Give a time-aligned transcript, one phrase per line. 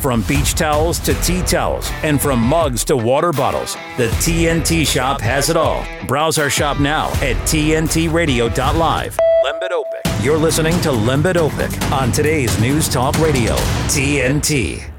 [0.00, 5.20] From beach towels to tea towels, and from mugs to water bottles, the TNT shop
[5.20, 5.84] has it all.
[6.06, 9.18] Browse our shop now at tntradio.live.
[9.44, 10.24] Öpik.
[10.24, 13.54] You're listening to Lembit Öpik on today's News Talk Radio,
[13.88, 14.90] TNT.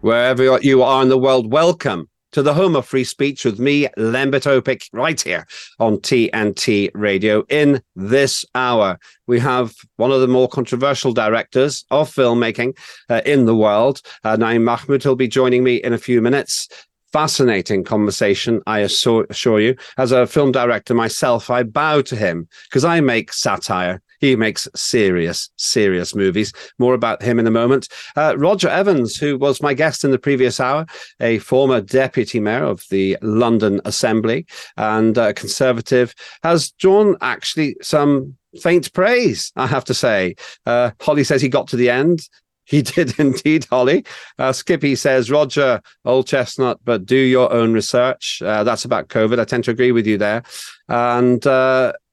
[0.00, 3.86] Wherever you are in the world, welcome to the home of free speech with me,
[3.96, 5.46] Lembit Öpik, right here
[5.78, 7.44] on TNT Radio.
[7.48, 12.76] In this hour, we have one of the more controversial directors of filmmaking
[13.08, 15.02] uh, in the world, uh, Naeem Mahmood.
[15.02, 16.68] He'll be joining me in a few minutes
[17.12, 19.26] fascinating conversation, I assure,
[19.60, 19.76] you.
[19.98, 24.68] As a film director myself, I bow to him because I make satire he makes
[24.76, 26.52] serious, serious movies.
[26.78, 27.88] More about him in a moment.
[28.16, 30.86] Uh, Roger Evans, who was my guest in the previous hour,
[31.20, 34.46] a former deputy mayor of the London Assembly
[34.76, 40.36] and a conservative, has drawn actually some faint praise, I have to say.
[40.64, 42.20] Uh, Holly says he got to the end.
[42.64, 44.04] He did indeed, Holly.
[44.38, 48.40] Uh, Skippy says, Roger, old chestnut, but do your own research.
[48.40, 49.40] Uh, that's about COVID.
[49.40, 50.44] I tend to agree with you there.
[50.88, 51.44] And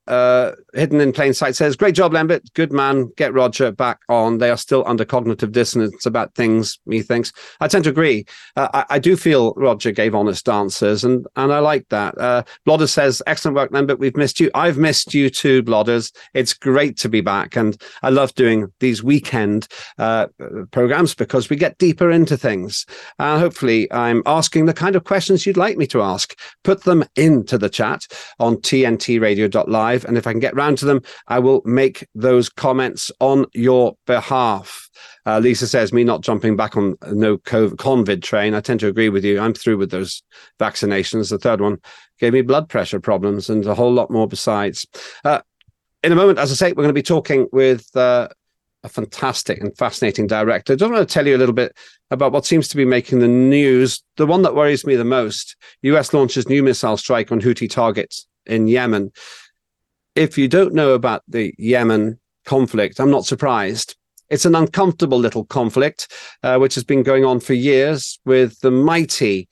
[0.09, 2.41] uh, hidden in plain sight says, "Great job, Lambert.
[2.55, 3.11] Good man.
[3.15, 4.39] Get Roger back on.
[4.39, 8.25] They are still under cognitive dissonance about things." Methinks I tend to agree.
[8.55, 12.17] Uh, I, I, do feel Roger gave honest answers, and and I like that.
[12.17, 13.99] Uh, Blodders says, "Excellent work, Lembit.
[13.99, 14.49] We've missed you.
[14.55, 16.11] I've missed you too, Blodders.
[16.33, 19.67] It's great to be back, and I love doing these weekend
[19.99, 20.27] uh,
[20.71, 22.85] programs because we get deeper into things.
[23.19, 26.35] Hopefully, I'm asking the kind of questions you'd like me to ask.
[26.63, 28.01] Put them into the chat
[28.39, 30.07] on tntradio.live." live.
[30.07, 33.95] And if I can get round to them, I will make those comments on your
[34.05, 34.89] behalf.
[35.25, 38.53] Uh, Lisa says, me not jumping back on no COVID, COVID train.
[38.53, 39.39] I tend to agree with you.
[39.39, 40.23] I'm through with those
[40.59, 41.29] vaccinations.
[41.29, 41.77] The third one
[42.19, 44.87] gave me blood pressure problems and a whole lot more besides.
[45.23, 45.41] Uh,
[46.03, 48.29] in a moment, as I say, we're going to be talking with uh,
[48.83, 50.73] a fantastic and fascinating director.
[50.73, 51.75] I just want to tell you a little bit
[52.11, 54.01] about what seems to be making the news.
[54.15, 58.25] The one that worries me the most US launches new missile strike on Houthi targets
[58.45, 59.11] in Yemen
[60.15, 63.95] if you don't know about the Yemen conflict, I'm not surprised.
[64.29, 68.69] It's an uncomfortable little conflict, uh, which has been going on for years, with the
[68.69, 69.49] mighty,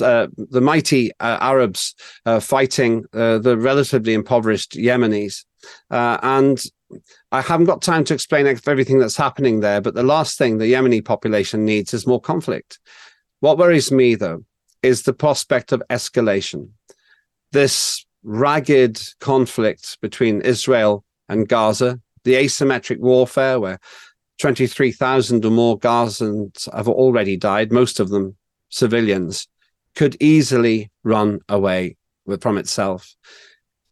[0.00, 5.44] uh, the mighty uh, Arabs uh, fighting uh, the relatively impoverished Yemenis.
[5.90, 6.64] Uh, and
[7.32, 10.72] I haven't got time to explain everything that's happening there, but the last thing the
[10.72, 12.78] Yemeni population needs is more conflict.
[13.40, 14.44] What worries me, though,
[14.82, 16.70] is the prospect of escalation.
[17.52, 23.78] This ragged conflict between Israel and Gaza, the asymmetric warfare where
[24.40, 28.36] 23,000 or more Gazans have already died, most of them
[28.68, 29.46] civilians,
[29.94, 31.96] could easily run away
[32.40, 33.14] from itself.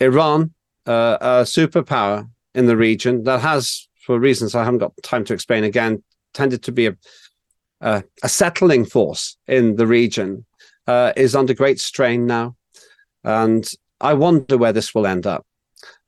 [0.01, 0.53] Iran,
[0.85, 5.33] uh, a superpower in the region that has, for reasons I haven't got time to
[5.33, 6.03] explain again,
[6.35, 6.97] tended to be a,
[7.81, 10.45] uh, a settling force in the region,
[10.89, 12.57] uh, is under great strain now.
[13.23, 13.65] And
[14.01, 15.47] I wonder where this will end up.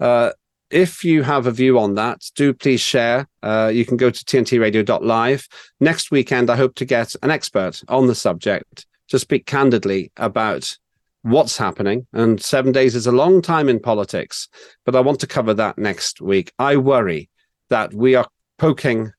[0.01, 0.33] Uh,
[0.71, 3.29] if you have a view on that, do please share.
[3.43, 5.49] Uh, you can go to tntradio.live.
[5.81, 10.77] Next weekend, I hope to get an expert on the subject to speak candidly about
[11.23, 12.07] what's happening.
[12.13, 14.49] And seven days is a long time in politics,
[14.85, 16.53] but I want to cover that next week.
[16.59, 17.31] I worry
[17.71, 19.13] that we are poking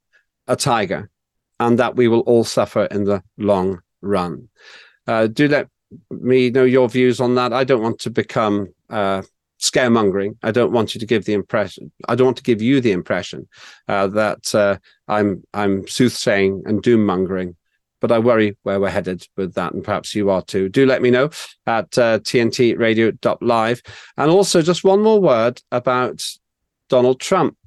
[0.48, 1.10] a tiger
[1.60, 4.50] and that we will all suffer in the long run.
[5.06, 5.68] Uh, do let
[6.12, 7.54] me know your views on that.
[7.54, 9.22] I don't want to become uh,
[9.60, 10.38] scaremongering.
[10.44, 11.92] I don't want you to give the impression.
[12.08, 13.48] I don't want to give you the impression
[13.88, 14.78] uh, that uh,
[15.08, 17.56] I'm I'm soothsaying and doom mongering.
[18.00, 20.70] But I worry where we're headed with that, and perhaps you are too.
[20.70, 21.32] Do let me know
[21.66, 23.82] at uh, tntradio.live.
[24.18, 26.24] And also, just one more word about
[26.90, 27.58] Donald Trump.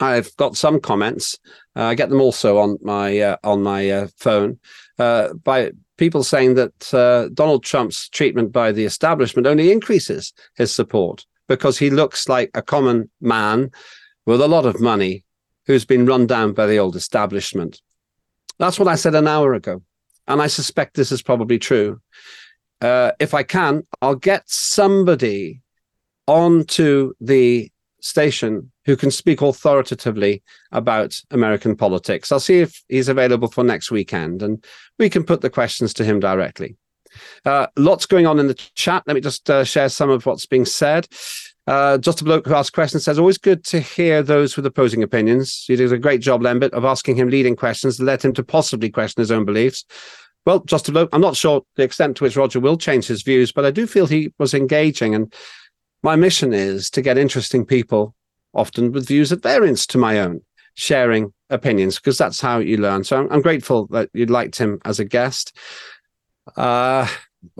[0.00, 1.38] I've got some comments.
[1.76, 4.58] Uh, I get them also on my uh, on my uh, phone
[5.00, 10.72] uh, by people saying that uh, Donald Trump's treatment by the establishment only increases his
[10.74, 13.70] support because he looks like a common man
[14.26, 15.24] with a lot of money
[15.66, 17.80] who's been run down by the old establishment.
[18.58, 19.82] That's what I said an hour ago.
[20.28, 22.00] And I suspect this is probably true.
[22.80, 25.62] Uh, if I can, I'll get somebody
[26.26, 27.70] onto the
[28.04, 30.42] station who can speak authoritatively
[30.72, 32.32] about American politics.
[32.32, 34.64] I'll see if he's available for next weekend and
[34.98, 36.76] we can put the questions to him directly.
[37.44, 39.02] Uh, lots going on in the chat.
[39.06, 41.08] Let me just uh, share some of what's being said.
[41.66, 45.02] Uh, just a bloke who asked questions says, always good to hear those with opposing
[45.02, 45.66] opinions.
[45.68, 48.42] You did a great job, Lambert, of asking him leading questions that led him to
[48.42, 49.84] possibly question his own beliefs.
[50.46, 53.22] Well, just a bloke, I'm not sure the extent to which Roger will change his
[53.22, 55.32] views, but I do feel he was engaging and
[56.02, 58.14] my mission is to get interesting people,
[58.54, 60.42] often with views at variance to my own,
[60.74, 63.04] sharing opinions because that's how you learn.
[63.04, 65.56] So I'm, I'm grateful that you liked him as a guest.
[66.56, 67.06] Uh,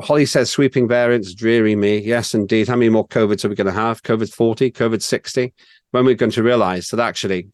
[0.01, 1.99] Holly says sweeping variants, dreary me.
[1.99, 2.69] Yes, indeed.
[2.69, 4.03] How many more COVIDs are we going to have?
[4.03, 5.55] COVID 40, COVID 60?
[5.91, 7.49] When we're going to realize that actually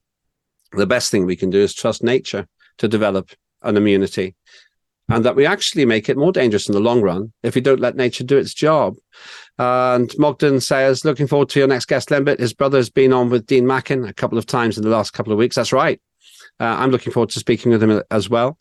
[0.72, 2.46] the best thing we can do is trust nature
[2.78, 3.30] to develop
[3.62, 4.34] an immunity
[5.08, 7.80] and that we actually make it more dangerous in the long run if we don't
[7.80, 8.96] let nature do its job.
[9.58, 12.40] And Mogden says, looking forward to your next guest, Lembit.
[12.40, 15.32] His brother's been on with Dean Mackin a couple of times in the last couple
[15.32, 15.56] of weeks.
[15.56, 16.00] That's right.
[16.58, 18.58] Uh, I'm looking forward to speaking with him as well.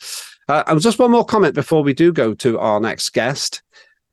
[0.48, 3.64] Uh, and just one more comment before we do go to our next guest.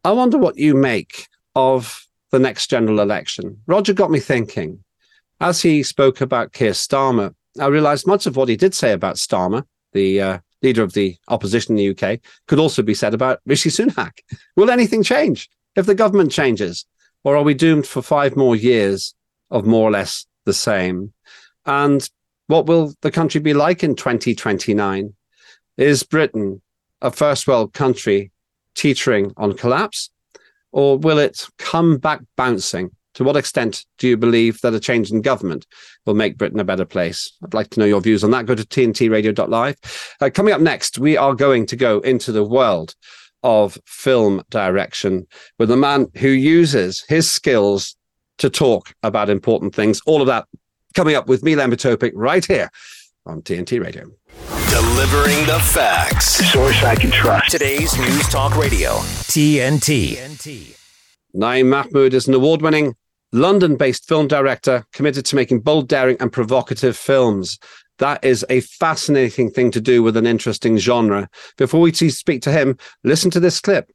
[0.05, 3.61] I wonder what you make of the next general election.
[3.67, 4.83] Roger got me thinking.
[5.41, 9.17] As he spoke about Keir Starmer, I realized much of what he did say about
[9.17, 13.41] Starmer, the uh, leader of the opposition in the UK, could also be said about
[13.47, 14.21] Rishi Sunak.
[14.57, 16.87] Will anything change if the government changes?
[17.25, 19.15] Or are we doomed for five more years
[19.51, 21.13] of more or less the same?
[21.67, 22.09] And
[22.47, 25.15] what will the country be like in 2029?
[25.77, 26.61] Is Britain
[27.01, 28.31] a first world country
[28.75, 30.11] teetering on collapse?
[30.73, 32.91] Or will it come back bouncing?
[33.15, 35.67] To what extent do you believe that a change in government
[36.07, 37.31] will make Britain a better place?
[37.45, 38.47] I'd like to know your views on that.
[38.47, 39.77] Go to tntradio.live.
[40.21, 42.95] Uh, coming up next, we are going to go into the world
[43.43, 45.27] of film direction
[45.59, 47.97] with a man who uses his skills
[48.39, 50.01] to talk about important things.
[50.07, 50.47] All of that
[50.95, 52.71] coming up with me, Lembit Öpik, right here
[53.27, 54.11] on TNT Radio.
[54.71, 56.51] Delivering the facts.
[56.51, 57.51] Source I can trust.
[57.51, 58.91] Today's News Talk Radio,
[59.29, 60.17] TNT.
[60.17, 60.79] TNT.
[61.35, 62.95] Naeem Mahmood is an award winning
[63.33, 67.59] London based film director committed to making bold, daring, and provocative films.
[67.99, 71.31] That is a fascinating thing to do with an interesting genre.
[71.57, 73.91] Before we speak to him, listen to this clip.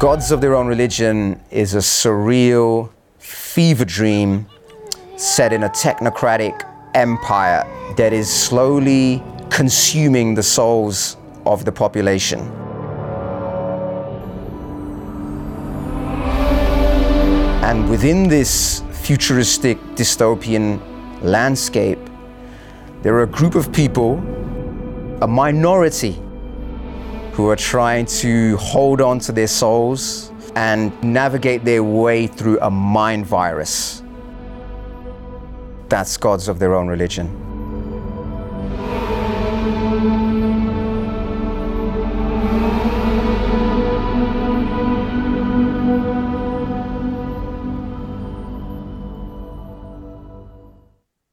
[0.00, 4.46] Gods of Their Own Religion is a surreal fever dream
[5.16, 6.64] set in a technocratic
[6.98, 7.64] empire
[7.96, 11.16] that is slowly consuming the souls
[11.46, 12.40] of the population.
[17.62, 20.80] And within this futuristic dystopian
[21.22, 22.00] landscape,
[23.02, 24.18] there are a group of people,
[25.22, 26.20] a minority,
[27.32, 32.70] who are trying to hold on to their souls and navigate their way through a
[32.70, 34.02] mind virus
[35.88, 37.26] that's gods of their own religion.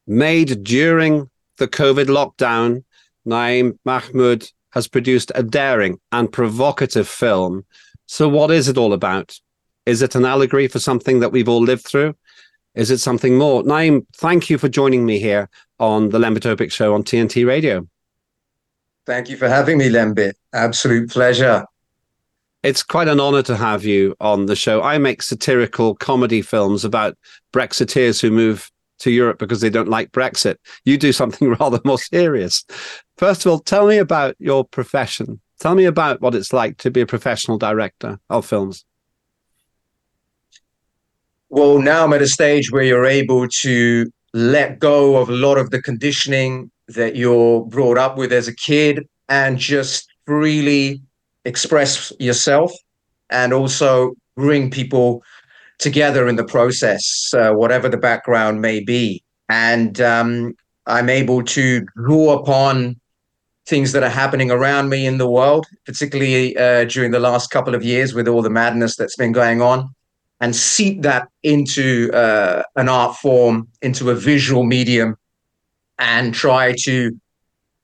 [0.08, 2.84] Made during the COVID lockdown,
[3.28, 7.66] Naeem Mahmood has produced a daring and provocative film.
[8.06, 9.40] So, what is it all about?
[9.86, 12.16] Is it an allegory for something that we've all lived through?
[12.76, 13.64] Is it something more?
[13.64, 15.50] Naeem, thank you for joining me here
[15.80, 17.88] on the Lembit Öpik Show on TNT Radio.
[19.06, 20.34] Thank you for having me, Lembit.
[20.54, 21.66] Absolute pleasure.
[22.64, 24.82] It's quite an honor to have you on the show.
[24.82, 27.18] I make satirical comedy films about
[27.54, 28.70] Brexiteers who move
[29.00, 30.56] to Europe because they don't like Brexit.
[30.84, 32.66] You do something rather more serious.
[33.18, 35.40] First of all, tell me about your profession.
[35.60, 38.84] Tell me about what it's like to be a professional director of films
[41.50, 45.58] well, now I'm at a stage where you're able to let go of a lot
[45.58, 51.02] of the conditioning that you're brought up with as a kid and just freely
[51.46, 52.72] express yourself
[53.30, 55.24] and also bring people
[55.80, 59.24] together in the process, uh, whatever the background may be.
[59.50, 60.56] And um,
[60.88, 63.00] I'm able to draw upon
[63.68, 67.74] things that are happening around me in the world, particularly uh, during the last couple
[67.74, 69.90] of years with all the madness that's been going on
[70.42, 75.16] and seep that into uh, an art form, into a visual medium,
[75.98, 77.12] and try to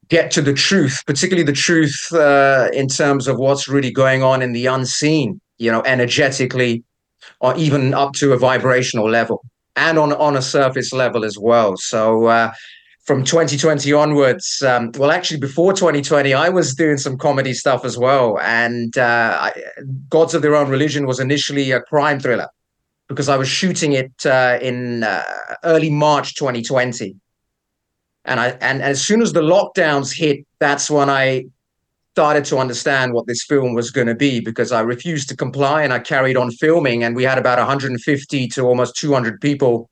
[0.10, 4.42] get to the truth, particularly the truth uh, in terms of what's really going on
[4.42, 6.84] in the unseen, you know, energetically,
[7.40, 9.42] or even up to a vibrational level
[9.76, 11.78] and on, on a surface level as well.
[11.78, 12.52] So, uh,
[13.12, 17.98] from 2020 onwards, um, well, actually, before 2020, I was doing some comedy stuff as
[17.98, 18.40] well.
[18.40, 19.64] And uh, I,
[20.08, 22.48] Gods of Their Own Religion was initially a crime thriller
[23.10, 25.24] because I was shooting it uh, in uh,
[25.66, 27.18] early March 2020.
[28.24, 31.48] And I and as soon as the lockdowns hit, that's when I
[32.14, 35.84] started to understand what this film was going to be because I refused to comply
[35.84, 37.04] and I carried on filming.
[37.04, 39.90] And we had about 150 to almost 200 people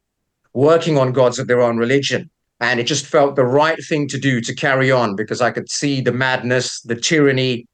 [0.54, 4.20] working on Gods of Their Own Religion and it just felt the right thing to
[4.20, 7.68] do to carry on because I could see the madness, the tyranny,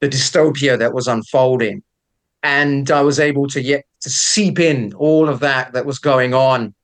[0.00, 1.82] the dystopia that was unfolding.
[2.42, 6.34] And I was able to yet to seep in all of that that was going
[6.34, 6.74] on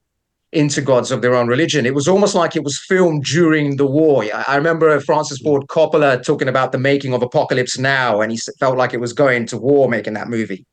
[0.50, 1.87] into gods of their own religion.
[1.87, 4.25] It was almost like it was filmed during the war.
[4.47, 5.45] I remember Francis mm.
[5.45, 9.12] Ford Coppola talking about the making of Apocalypse Now, and he felt like it was
[9.12, 10.67] going to war making that movie.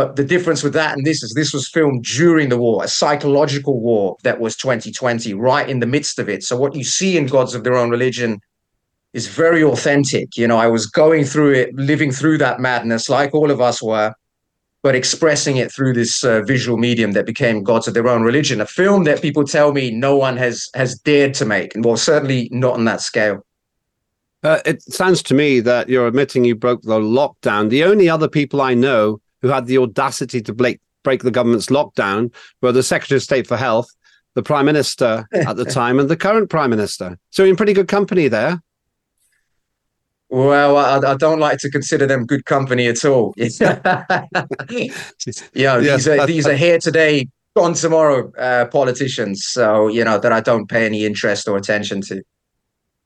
[0.00, 2.88] But the difference with that and this is this was filmed during the war, a
[2.88, 6.42] psychological war that was 2020, right in the midst of it.
[6.42, 8.40] So what you see in Gods of Their Own Religion
[9.12, 10.38] is very authentic.
[10.38, 13.82] You know, I was going through it, living through that madness like all of us
[13.82, 14.14] were
[14.82, 18.62] but expressing it through this uh, visual medium that became gods of their own religion.
[18.62, 21.98] A film that people tell me no one has has dared to make, and well,
[21.98, 23.44] certainly not on that scale.
[24.42, 27.68] Uh, it sounds to me that you're admitting you broke the lockdown.
[27.68, 31.66] The only other people I know who had the audacity to break break the government's
[31.66, 33.88] lockdown were the Secretary of State for Health,
[34.34, 37.18] the Prime Minister at the time, and the current Prime Minister.
[37.30, 38.60] So you're in pretty good company there.
[40.28, 43.34] Well, I, I, don't like to consider them good company at all.
[43.38, 43.50] yeah,
[44.70, 44.94] yes,
[45.52, 49.44] these are these are here today, gone tomorrow uh, politicians.
[49.44, 52.22] So you know that I don't pay any interest or attention to.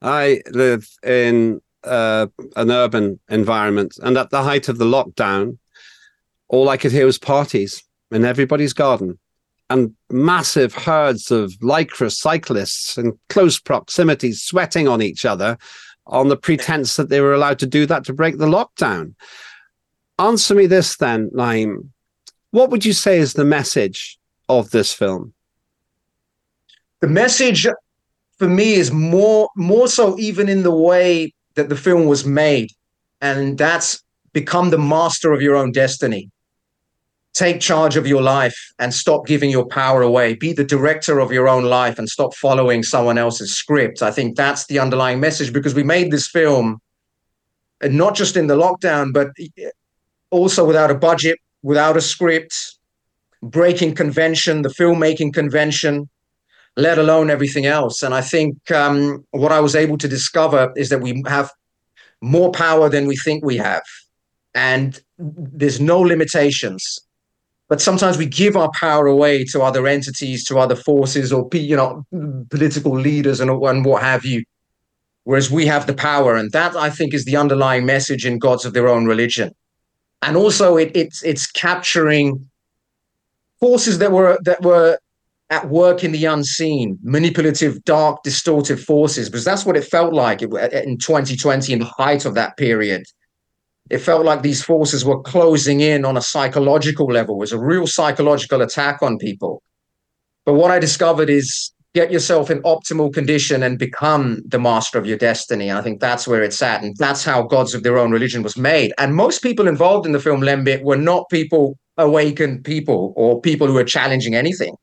[0.03, 2.27] I live in uh,
[2.57, 5.57] an urban environment, and at the height of the lockdown,
[6.49, 9.19] all I could hear was parties in everybody's garden
[9.71, 15.57] and massive herds of lycra cyclists in close proximity sweating on each other
[16.07, 19.15] on the pretense that they were allowed to do that to break the lockdown.
[20.19, 21.89] Answer me this then, Naeem.
[22.51, 25.33] What would you say is the message of this film?
[27.01, 27.67] The message
[28.39, 32.71] for me is more more so even in the way that the film was made.
[33.21, 34.03] And that's
[34.35, 36.31] become the master of your own destiny
[37.35, 40.35] take charge of your life and stop giving your power away.
[40.35, 44.03] Be the director of your own life and stop following someone else's script.
[44.03, 46.81] I think that's the underlying message because we made this film
[47.81, 49.31] and not just in the lockdown, but
[50.31, 52.79] also without a budget, without a script,
[53.43, 56.09] breaking convention, the filmmaking convention,
[56.77, 58.03] let alone everything else.
[58.05, 61.51] And I think um, what I was able to discover is that we have
[62.21, 63.83] more power than we think we have.
[64.55, 67.01] And there's no limitations
[67.69, 71.77] but sometimes we give our power away to other entities, to other forces, or you
[71.77, 72.05] know,
[72.51, 74.45] political leaders and, and what have you.
[75.25, 78.67] Whereas we have the power, and that I think is the underlying message in gods
[78.67, 79.53] of their own religion.
[80.21, 82.49] And also, it, it's it's capturing
[83.59, 84.99] forces that were that were
[85.49, 90.43] at work in the unseen, manipulative, dark, distortive forces, because that's what it felt like
[90.43, 93.05] in 2020 in the height of that period
[93.91, 97.37] it felt like these forces were closing in on a psychological level.
[97.37, 99.63] It was a real psychological attack on people.
[100.47, 105.07] But what I discovered is get yourself in optimal condition and become the master of
[105.07, 105.69] your destiny.
[105.69, 106.83] And I think that's where it's at.
[106.83, 108.93] And that's how Gods of Their Own Religion was made.
[108.99, 113.67] And most people involved in the film Lembit were not people, awakened people, or people
[113.67, 114.75] who were challenging anything.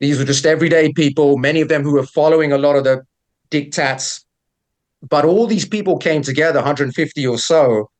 [0.00, 3.02] These were just everyday people, many of them who were following a lot of the
[3.50, 4.22] diktats.
[5.08, 7.90] But all these people came together, 150 or so,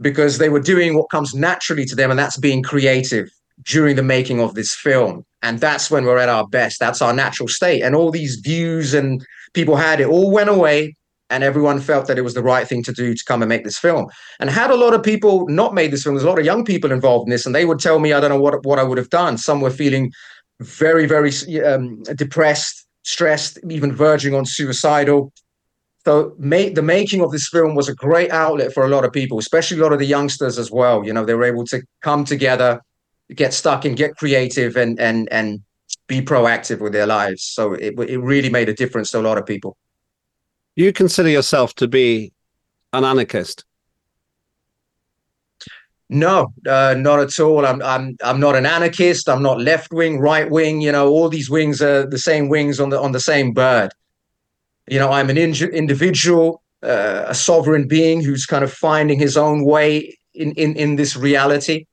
[0.00, 3.28] because they were doing what comes naturally to them, and that's being creative
[3.64, 5.24] during the making of this film.
[5.42, 6.78] And that's when we're at our best.
[6.80, 7.82] That's our natural state.
[7.82, 10.94] And all these views and people had it all went away.
[11.30, 13.62] And everyone felt that it was the right thing to do to come and make
[13.62, 14.06] this film.
[14.40, 16.64] And had a lot of people not made this film, there's a lot of young
[16.64, 18.82] people involved in this, and they would tell me, I don't know what, what I
[18.82, 19.36] would have done.
[19.36, 20.10] Some were feeling
[20.60, 21.30] very, very
[21.66, 25.30] um, depressed, stressed, even verging on suicidal.
[26.08, 29.12] So make, the making of this film was a great outlet for a lot of
[29.12, 31.04] people, especially a lot of the youngsters as well.
[31.04, 32.80] You know, they were able to come together,
[33.34, 35.60] get stuck and get creative and and and
[36.06, 37.42] be proactive with their lives.
[37.44, 39.76] So it it really made a difference to a lot of people.
[40.76, 42.32] You consider yourself to be
[42.94, 43.66] an anarchist?
[46.08, 47.66] No, uh, not at all.
[47.66, 49.28] I'm I'm I'm not an anarchist.
[49.28, 50.80] I'm not left wing, right wing.
[50.80, 53.92] You know, all these wings are the same wings on the on the same bird
[54.90, 59.36] you know, I'm an in- individual, uh, a sovereign being who's kind of finding his
[59.36, 61.86] own way in, in, in this reality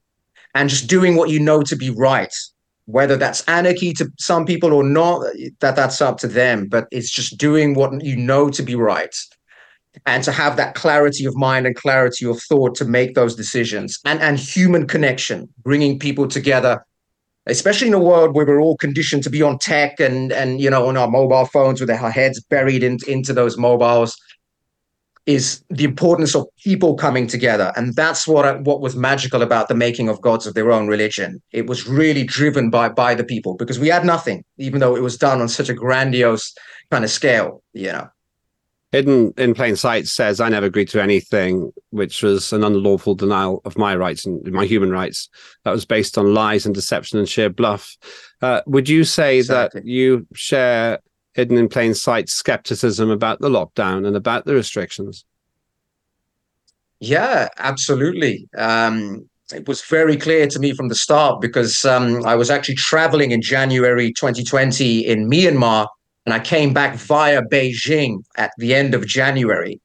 [0.54, 2.34] and just doing what you know to be right.
[2.86, 5.26] Whether that's anarchy to some people or not,
[5.60, 6.68] that that's up to them.
[6.68, 9.16] But it's just doing what you know to be right
[10.06, 14.00] and to have that clarity of mind and clarity of thought to make those decisions
[14.06, 16.86] and and human connection bringing people together
[17.48, 20.70] especially in a world where we're all conditioned to be on tech and and you
[20.70, 24.18] know on our mobile phones with our heads buried in, into those mobiles
[25.26, 27.74] is the importance of people coming together.
[27.76, 31.42] And that's what what was magical about the making of gods of their own religion.
[31.52, 35.02] It was really driven by by the people because we had nothing even though it
[35.02, 36.54] was done on such a grandiose
[36.92, 38.08] kind of scale you know
[38.96, 43.62] Hidden in Plain Sight says, I never agreed to anything, which was an unlawful denial
[43.66, 45.28] of my rights and my human rights.
[45.66, 47.98] That was based on lies and deception and sheer bluff.
[48.42, 49.82] Uh, would you say exactly.
[49.82, 51.00] that you share
[51.34, 55.26] Hidden in Plain Sight skepticism about the lockdown and about the restrictions?
[57.02, 58.48] Yeah, absolutely.
[58.58, 62.76] Um, it was very clear to me from the start because um, I was actually
[62.76, 65.88] traveling in January 2020 in Myanmar
[66.26, 69.80] and I came back via Beijing at the end of January.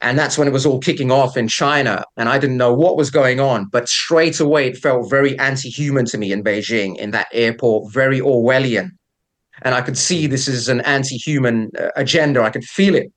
[0.00, 2.04] And that's when it was all kicking off in China.
[2.16, 3.66] And I didn't know what was going on.
[3.66, 7.92] But straight away, it felt very anti human to me in Beijing, in that airport,
[7.92, 8.90] very Orwellian.
[9.62, 12.42] And I could see this is an anti human uh, agenda.
[12.42, 13.12] I could feel it.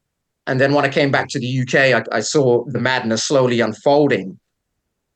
[0.47, 3.59] And then when I came back to the UK, I, I saw the madness slowly
[3.59, 4.39] unfolding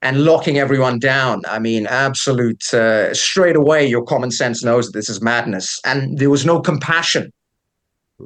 [0.05, 1.41] and locking everyone down.
[1.47, 6.19] I mean, absolute uh, straight away, your common sense knows that this is madness, and
[6.19, 7.33] there was no compassion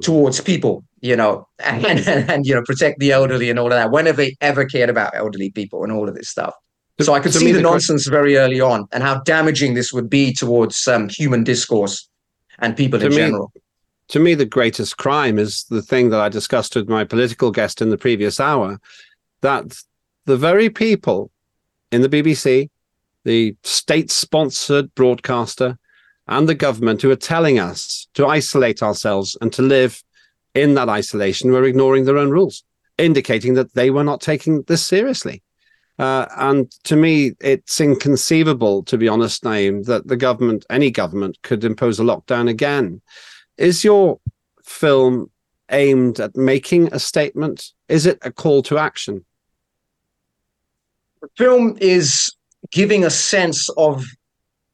[0.02, 3.72] towards people, you know, and, and, and you know, protect the elderly and all of
[3.72, 3.90] that.
[3.90, 6.52] When have they ever cared about elderly people and all of this stuff?
[7.00, 10.34] So I could see the nonsense very early on, and how damaging this would be
[10.34, 12.06] towards um, human discourse
[12.58, 13.52] and people in me, general.
[14.08, 17.80] To me, the greatest crime is the thing that I discussed with my political guest
[17.80, 18.78] in the previous hour.
[19.40, 19.78] That
[20.26, 21.30] the very people
[21.92, 22.68] in the BBC,
[23.24, 25.78] the state sponsored broadcaster,
[26.26, 30.02] and the government who are telling us to isolate ourselves and to live
[30.54, 32.62] in that isolation were ignoring their own rules,
[32.98, 35.42] indicating that they were not taking this seriously.
[35.98, 41.36] Uh, and to me, it's inconceivable, to be honest, Naeem, that the government, any government,
[41.42, 43.02] could impose a lockdown again.
[43.58, 44.18] Is your
[44.64, 45.30] film
[45.70, 47.72] aimed at making a statement?
[47.88, 49.26] Is it a call to action?
[51.22, 52.34] The film is
[52.70, 54.04] giving a sense of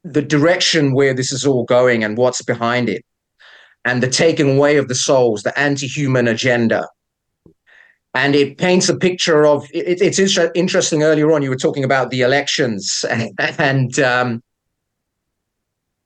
[0.04, 3.04] the direction where this is all going and what's behind it
[3.84, 6.88] and the taking away of the souls the anti-human agenda.
[8.14, 10.18] And it paints a picture of it, it's
[10.54, 14.42] interesting earlier on you were talking about the elections and, and um,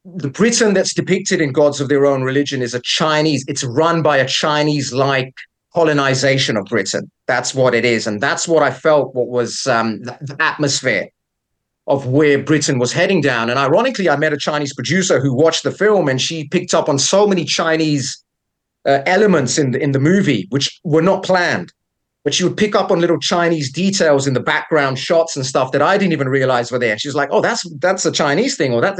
[0.04, 4.00] the britain that's depicted in gods of their own religion is a chinese it's run
[4.02, 5.34] by a chinese like
[5.74, 7.10] colonization of Britain.
[7.26, 9.14] That's what it is, and that's what I felt.
[9.14, 11.08] What was um, the, atmosphere
[11.86, 13.50] of where Britain was heading down.
[13.50, 16.88] And ironically, I met a Chinese producer who watched the film, and she picked up
[16.88, 18.22] on so many Chinese
[18.86, 21.72] uh, elements in the in the movie which were not planned.
[22.22, 25.72] But she would pick up on little Chinese details in the background shots and stuff
[25.72, 26.98] that I didn't even realize were there.
[26.98, 28.98] She was like, "Oh, that's that's a Chinese thing," or that.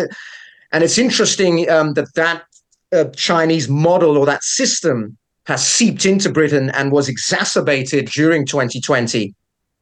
[0.72, 2.44] And it's interesting um, that that
[2.92, 5.18] uh, Chinese model or that system
[5.50, 9.34] has seeped into Britain and was exacerbated during 2020.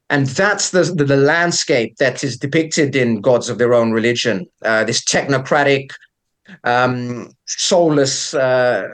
[0.09, 4.47] And that's the, the, the landscape that is depicted in Gods of Their Own Religion,
[4.63, 5.91] uh, this technocratic,
[6.63, 8.87] um, soulless uh,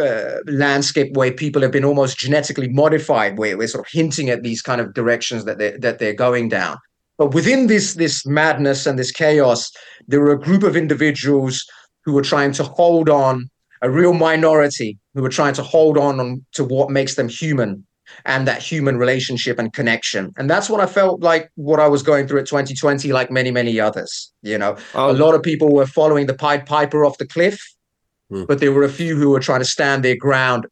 [0.00, 4.44] uh, landscape where people have been almost genetically modified, where we're sort of hinting at
[4.44, 6.76] these kind of directions that they're, that they're going down.
[7.18, 9.72] But within this, this madness and this chaos,
[10.06, 11.66] there are a group of individuals
[12.04, 13.50] who are trying to hold on
[13.82, 17.86] a real minority who are trying to hold on, on to what makes them human
[18.24, 20.32] and that human relationship and connection.
[20.36, 23.50] And that's what I felt like what I was going through at 2020, like many,
[23.50, 24.32] many others.
[24.42, 27.60] You know, a lot of people were following the Pied Piper off the cliff,
[28.28, 28.44] hmm.
[28.44, 30.66] but there were a few who were trying to stand their ground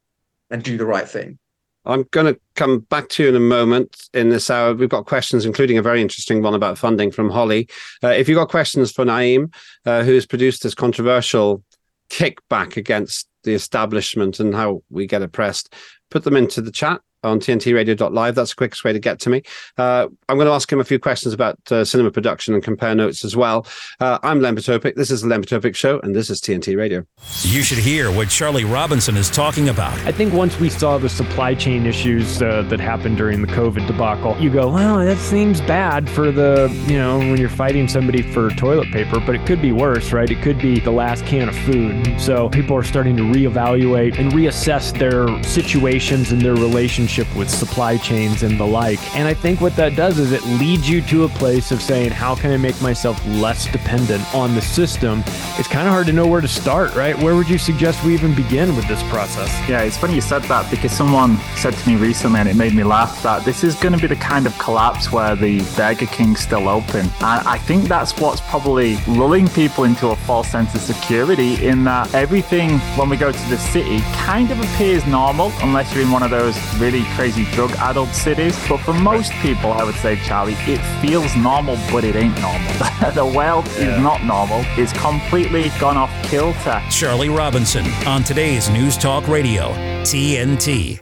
[0.51, 1.39] and do the right thing.
[1.85, 4.75] I'm going to come back to you in a moment in this hour.
[4.75, 7.67] We've got questions, including a very interesting one about funding from Holly.
[8.05, 9.53] Uh, if you've got questions for Naeem,
[9.87, 11.63] uh, who has produced this controversial
[12.11, 15.75] kickback against the establishment and how we get oppressed,
[16.11, 18.35] put them into the chat on tntradio.live.
[18.35, 19.43] That's the quickest way to get to me.
[19.77, 22.95] Uh, I'm going to ask him a few questions about uh, cinema production and compare
[22.95, 23.67] notes as well.
[24.01, 24.95] Uh, I'm Lembit Öpik.
[24.95, 27.05] This is the Lembit Öpik Show, and this is TNT Radio.
[27.43, 29.99] You should hear what Charlie Robinson is talking about.
[30.01, 33.87] I think once we saw the supply chain issues uh, that happened during the COVID
[33.87, 38.23] debacle, you go, well, that seems bad for the, you know, when you're fighting somebody
[38.23, 40.31] for toilet paper, but it could be worse, right?
[40.31, 42.21] It could be the last can of food.
[42.21, 47.49] So people are starting to reevaluate and reassess their situations and their relationships relationship with
[47.49, 48.99] supply chains and the like.
[49.17, 52.11] And I think what that does is it leads you to a place of saying,
[52.11, 55.23] how can I make myself less dependent on the system?
[55.59, 57.19] It's kind of hard to know where to start, right?
[57.19, 59.49] Where would you suggest we even begin with this process?
[59.69, 62.75] Yeah, it's funny you said that because someone said to me recently, and it made
[62.75, 66.07] me laugh, that this is going to be the kind of collapse where the Burger
[66.07, 67.01] King's still open.
[67.01, 71.85] And I think that's what's probably lulling people into a false sense of security in
[71.85, 76.11] that everything when we go to the city kind of appears normal unless you're in
[76.11, 78.57] one of those really really crazy drug addled cities.
[78.69, 83.13] But for most people, I would say, Charlie, it feels normal, but it ain't normal.
[83.15, 83.97] the world yeah.
[83.97, 84.65] is not normal.
[84.77, 86.83] It's completely gone off kilter.
[86.91, 91.01] Charlie Robinson on today's News Talk Radio, TNT.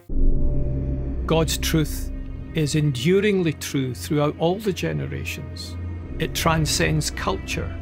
[1.27, 2.11] God's truth
[2.55, 5.77] is enduringly true throughout all the generations.
[6.19, 7.75] It transcends culture.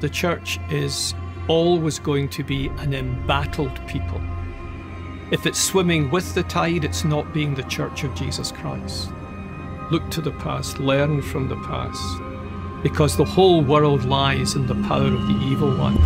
[0.00, 1.14] The church is
[1.48, 4.20] always going to be an embattled people.
[5.32, 9.10] If it's swimming with the tide, it's not being the church of Jesus Christ.
[9.90, 12.22] Look to the past, learn from the past,
[12.84, 15.96] because the whole world lies in the power of the evil one.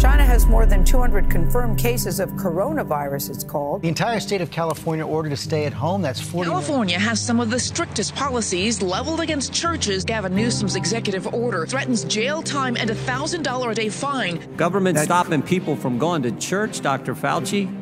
[0.00, 3.82] China has more than 200 confirmed cases of coronavirus, it's called.
[3.82, 6.02] The entire state of California ordered to stay at home.
[6.02, 10.04] That's 40 California has some of the strictest policies leveled against churches.
[10.04, 14.56] Gavin Newsom's executive order threatens jail time and a $1,000 a day fine.
[14.56, 17.14] Government stopping people from going to church, Dr.
[17.14, 17.81] Fauci.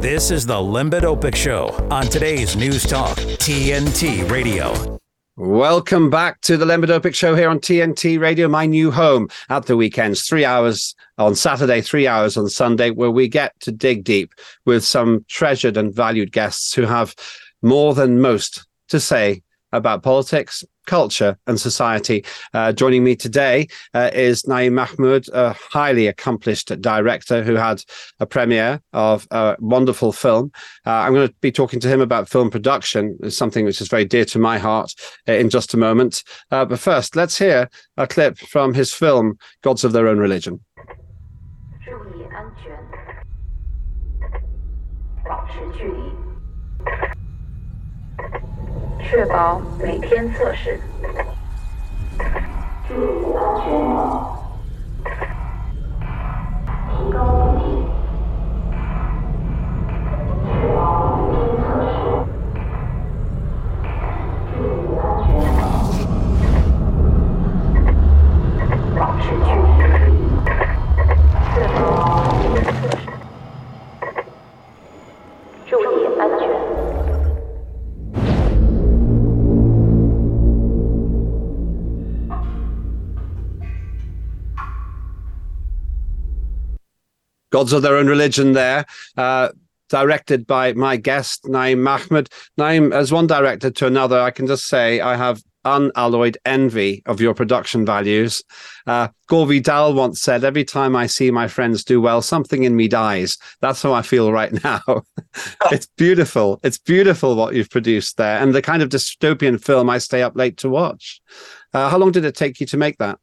[0.00, 4.98] This is the Lembit Öpik Show on today's News Talk, TNT Radio.
[5.36, 9.64] Welcome back to the Lembit Öpik Show here on TNT Radio, my new home at
[9.64, 10.22] the weekends.
[10.22, 14.34] Three hours on Saturday, three hours on Sunday, where we get to dig deep
[14.66, 17.14] with some treasured and valued guests who have
[17.62, 19.42] more than most to say
[19.72, 22.24] about politics, culture, and society.
[22.52, 27.84] Uh, joining me today uh, is Naeem Mahmood, a highly accomplished director who had
[28.18, 30.50] a premiere of a wonderful film.
[30.84, 34.04] Uh, I'm going to be talking to him about film production, something which is very
[34.04, 34.92] dear to my heart
[35.28, 36.24] uh, in just a moment.
[36.50, 40.58] Uh, but first, let's hear a clip from his film, Gods of Their Own Religion.
[49.02, 50.80] 确保每天测试。
[52.88, 53.70] 注意安全。
[56.88, 57.18] 提高
[57.58, 57.79] 警惕。
[87.50, 88.86] Gods of Their Own Religion there.
[89.16, 89.50] Uh,
[89.88, 92.28] directed by my guest, Naeem Mahmood.
[92.58, 97.20] Naeem, as one director to another, I can just say I have unalloyed envy of
[97.20, 98.42] your production values.
[98.86, 102.76] Uh, Gore Vidal once said, Every time I see my friends do well, something in
[102.76, 103.36] me dies.
[103.60, 104.80] That's how I feel right now.
[105.70, 106.60] it's beautiful.
[106.62, 110.36] It's beautiful what you've produced there and the kind of dystopian film I stay up
[110.36, 111.20] late to watch.
[111.72, 113.18] Uh, how long did it take you to make that?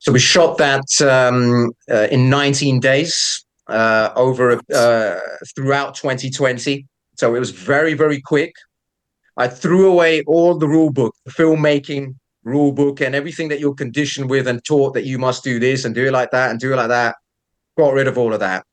[0.00, 5.20] So we shot that um, uh, in 19 days uh, over uh,
[5.54, 6.86] throughout 2020.
[7.16, 8.52] So it was very, very quick.
[9.36, 13.74] I threw away all the rule book, the filmmaking rule book, and everything that you're
[13.74, 16.58] conditioned with and taught that you must do this and do it like that and
[16.58, 17.16] do it like that.
[17.78, 18.64] Got rid of all of that.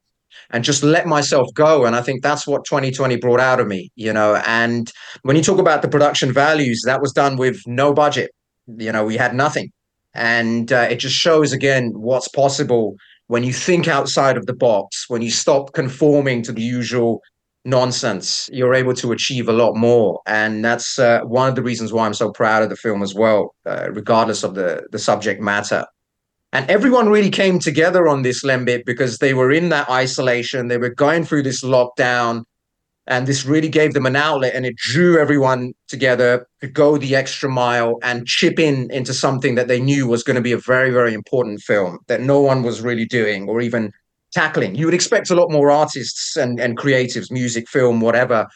[0.52, 1.86] and just let myself go.
[1.86, 4.36] And I think that's what 2020 brought out of me, you know.
[4.48, 4.92] And
[5.24, 8.32] when you talk about the production values, that was done with no budget.
[8.68, 9.72] You know, we had nothing.
[10.13, 12.96] And uh, it just shows again what's possible
[13.28, 17.22] when you think outside of the box, when you stop conforming to the usual
[17.65, 20.22] nonsense, you're able to achieve a lot more.
[20.26, 23.13] And that's uh, one of the reasons why I'm so proud of the film as
[23.13, 25.86] well, uh, regardless of the, the subject matter.
[26.54, 30.70] And everyone really came together on this Lembit because they were in that isolation.
[30.70, 32.43] They were going through this lockdown.
[33.08, 37.15] And this really gave them an outlet and it drew everyone together to go the
[37.15, 40.58] extra mile and chip in into something that they knew was going to be a
[40.58, 43.91] very, very important film that no one was really doing or even
[44.34, 44.76] tackling.
[44.76, 48.48] You would expect a lot more artists and, and creatives, music, film, whatever,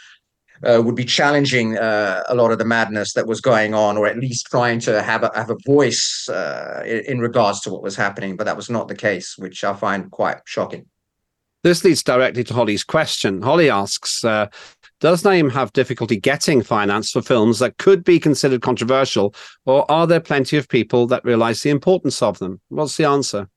[0.64, 4.06] uh, would be challenging uh, a lot of the madness that was going on, or
[4.06, 7.82] at least trying to have a have a voice uh, in, in regards to what
[7.82, 8.36] was happening.
[8.36, 10.86] But that was not the case, which I find quite shocking.
[11.64, 13.42] This leads directly to Holly's question.
[13.42, 14.48] Holly asks, uh,
[15.00, 19.34] does Naeem have difficulty getting finance for films that could be considered controversial,
[19.66, 22.62] or are there plenty of people that realize the importance of them?
[22.70, 23.48] What's the answer?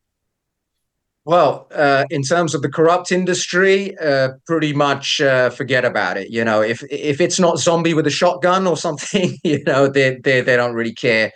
[1.27, 6.31] Well, uh, in terms of the corrupt industry, uh, pretty much uh, forget about it.
[6.31, 10.17] You know, if if it's not zombie with a shotgun or something, you know, they
[10.17, 11.33] they they don't really care,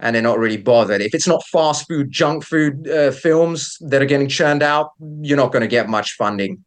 [0.00, 1.00] and they're not really bothered.
[1.00, 4.90] If it's not fast food, junk food uh, films that are getting churned out,
[5.22, 6.64] you're not going to get much funding.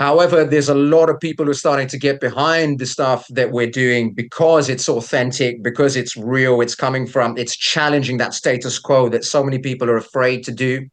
[0.00, 3.52] However, there's a lot of people who are starting to get behind the stuff that
[3.52, 8.78] we're doing because it's authentic, because it's real, it's coming from, it's challenging that status
[8.78, 10.88] quo that so many people are afraid to do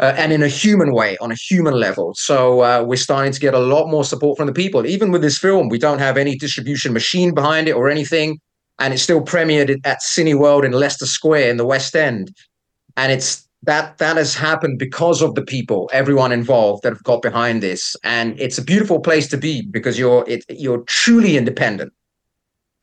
[0.00, 2.14] uh, and in a human way, on a human level.
[2.16, 4.86] So uh, we're starting to get a lot more support from the people.
[4.86, 8.40] Even with this film, we don't have any distribution machine behind it or anything,
[8.80, 12.34] and it's still premiered at Cineworld in Leicester Square in the West End,
[12.96, 17.22] and it's that that has happened because of the people, everyone involved that have got
[17.22, 21.92] behind this, and it's a beautiful place to be because you're it, you're truly independent.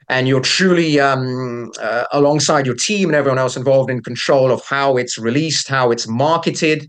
[0.09, 4.63] And you're truly um, uh, alongside your team and everyone else involved in control of
[4.63, 6.87] how it's released, how it's marketed,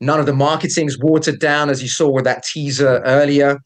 [0.00, 3.58] None of the marketing's watered down, as you saw with that teaser earlier.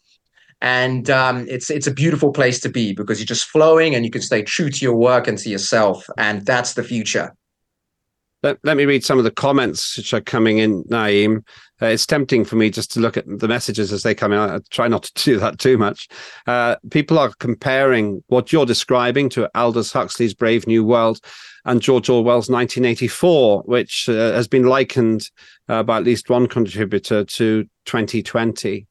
[0.60, 4.10] And um, it's it's a beautiful place to be because you're just flowing and you
[4.10, 6.06] can stay true to your work and to yourself.
[6.16, 7.32] And that's the future.
[8.42, 11.38] Let, let me read some of the comments which are coming in, Naeem.
[11.82, 14.38] Uh, it's tempting for me just to look at the messages as they come in.
[14.38, 16.08] I try not to do that too much.
[16.46, 21.20] Uh, people are comparing what you're describing to Aldous Huxley's Brave New World
[21.64, 25.28] and George Orwell's 1984, which uh, has been likened
[25.68, 28.86] uh, by at least one contributor to 2020.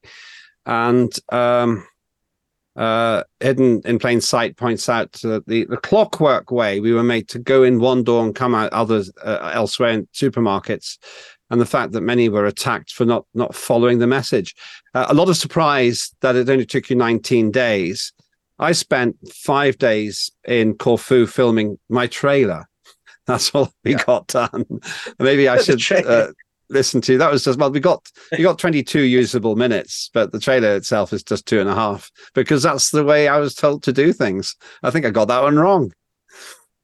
[0.68, 1.84] And um,
[2.76, 7.26] uh, Hidden in Plain Sight points out that the, the clockwork way we were made
[7.30, 10.98] to go in one door and come out others uh, elsewhere in supermarkets,
[11.50, 14.54] and the fact that many were attacked for not not following the message.
[14.94, 18.12] Uh, a lot of surprise that it only took you 19 days.
[18.58, 22.68] I spent five days in Corfu filming my trailer.
[23.26, 24.04] That's all we yeah.
[24.04, 24.66] got done.
[25.18, 25.80] Maybe I should
[26.70, 27.18] listen to.
[27.18, 31.12] That was just well, we got we got 22 usable minutes, but the trailer itself
[31.12, 34.12] is just two and a half because that's the way I was told to do
[34.12, 34.54] things.
[34.82, 35.92] I think I got that one wrong.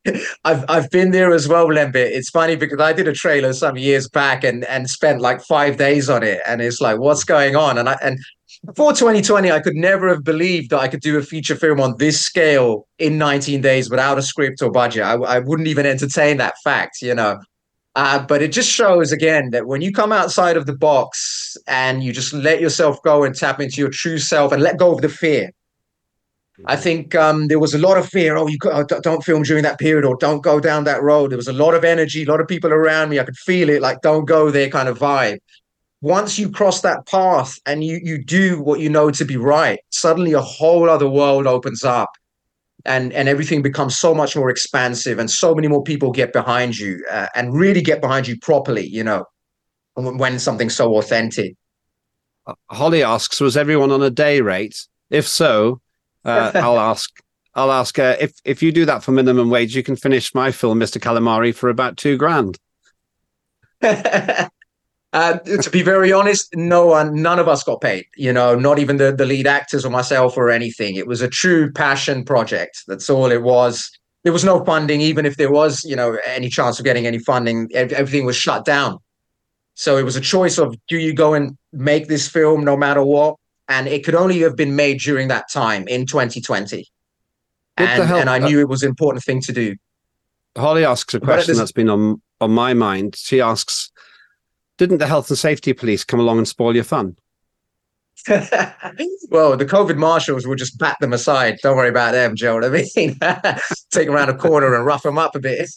[0.44, 2.12] I've I've been there as well, Lembit.
[2.12, 5.76] It's funny because I did a trailer some years back and and spent like five
[5.76, 7.78] days on it, and it's like, what's going on?
[7.78, 8.18] And I and
[8.66, 11.96] before 2020, I could never have believed that I could do a feature film on
[11.98, 15.02] this scale in 19 days without a script or budget.
[15.02, 17.38] I, I wouldn't even entertain that fact, you know.
[17.96, 22.02] Uh, but it just shows again that when you come outside of the box and
[22.02, 25.00] you just let yourself go and tap into your true self and let go of
[25.00, 25.50] the fear.
[26.66, 28.36] I think um, there was a lot of fear.
[28.36, 31.30] Oh, you oh, don't film during that period, or don't go down that road.
[31.30, 33.18] There was a lot of energy, a lot of people around me.
[33.18, 35.38] I could feel it, like don't go there, kind of vibe
[36.04, 39.80] once you cross that path and you you do what you know to be right,
[39.88, 42.10] suddenly a whole other world opens up
[42.84, 46.78] and and everything becomes so much more expansive and so many more people get behind
[46.78, 49.24] you uh, and really get behind you properly you know
[49.96, 51.54] when something's so authentic.
[52.46, 54.86] Uh, holly asks was everyone on a day rate?
[55.10, 55.80] If so
[56.24, 57.10] uh, i'll ask
[57.54, 60.50] i'll ask uh, if if you do that for minimum wage you can finish my
[60.50, 62.58] film mr calamari for about two grand
[65.14, 68.04] Uh, to be very honest, no one, none of us got paid.
[68.16, 70.96] You know, not even the the lead actors or myself or anything.
[70.96, 72.82] It was a true passion project.
[72.88, 73.88] That's all it was.
[74.24, 77.20] There was no funding, even if there was, you know, any chance of getting any
[77.20, 77.68] funding.
[77.74, 78.98] Everything was shut down.
[79.74, 83.04] So it was a choice of do you go and make this film no matter
[83.04, 83.36] what?
[83.68, 86.86] And it could only have been made during that time in 2020.
[87.76, 89.76] And, and, I knew it was an important thing to do.
[90.56, 93.16] Holly asks a question that's been on on my mind.
[93.16, 93.90] She asks,
[94.78, 97.16] didn't the health and safety police come along and spoil your fun?
[98.28, 101.58] well, the COVID marshals will just bat them aside.
[101.62, 102.60] Don't worry about them, Joe.
[102.62, 103.18] I mean,
[103.90, 105.68] take around a corner and rough them up a bit.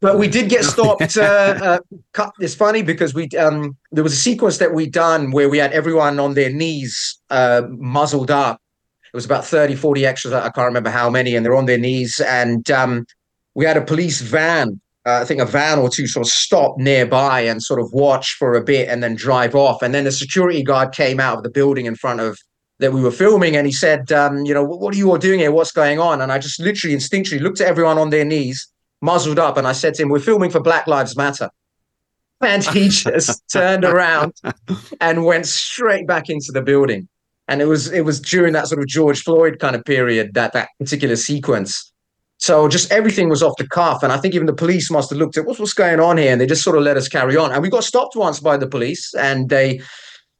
[0.00, 1.16] But we did get stopped.
[1.16, 1.78] Uh,
[2.16, 5.58] uh, it's funny because we um, there was a sequence that we done where we
[5.58, 8.60] had everyone on their knees, uh, muzzled up.
[9.04, 10.34] It was about 30, 40 extras.
[10.34, 12.20] I can't remember how many, and they're on their knees.
[12.20, 13.06] And um,
[13.54, 16.76] we had a police van uh, I think a van or two sort of stop
[16.78, 19.80] nearby and sort of watch for a bit and then drive off.
[19.80, 22.36] And then the security guard came out of the building in front of
[22.80, 25.16] that we were filming and he said, um, you know, what, what are you all
[25.16, 25.52] doing here?
[25.52, 26.20] What's going on?
[26.20, 28.66] And I just literally instinctually looked at everyone on their knees,
[29.00, 31.50] muzzled up, and I said to him, We're filming for Black Lives Matter.
[32.40, 34.34] And he just turned around
[35.00, 37.08] and went straight back into the building.
[37.48, 40.52] And it was it was during that sort of George Floyd kind of period that
[40.52, 41.92] that particular sequence
[42.38, 44.02] so just everything was off the cuff.
[44.02, 46.32] And I think even the police must have looked at what's, what's going on here.
[46.32, 47.52] And they just sort of let us carry on.
[47.52, 49.80] And we got stopped once by the police and they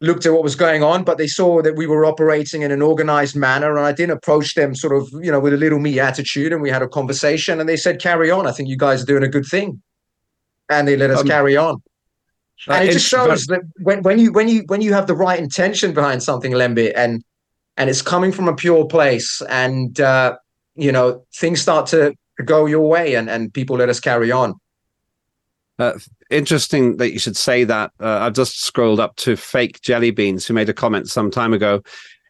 [0.03, 2.83] looked at what was going on, but they saw that we were operating in an
[2.83, 3.77] organized manner.
[3.77, 6.53] And I didn't approach them sort of, you know, with a little me attitude.
[6.53, 8.47] And we had a conversation and they said, carry on.
[8.47, 9.83] I think you guys are doing a good thing.
[10.69, 11.83] And they let us um, carry on.
[12.69, 15.39] And it just shows that when, when you when you when you have the right
[15.39, 17.23] intention behind something, Lembe, and
[17.77, 20.37] and it's coming from a pure place, and uh,
[20.77, 24.55] you know things start to go your way and and people let us carry on.
[25.79, 25.93] Uh,
[26.31, 27.91] interesting that you should say that.
[28.01, 31.53] Uh, i've just scrolled up to fake jelly beans who made a comment some time
[31.53, 31.83] ago.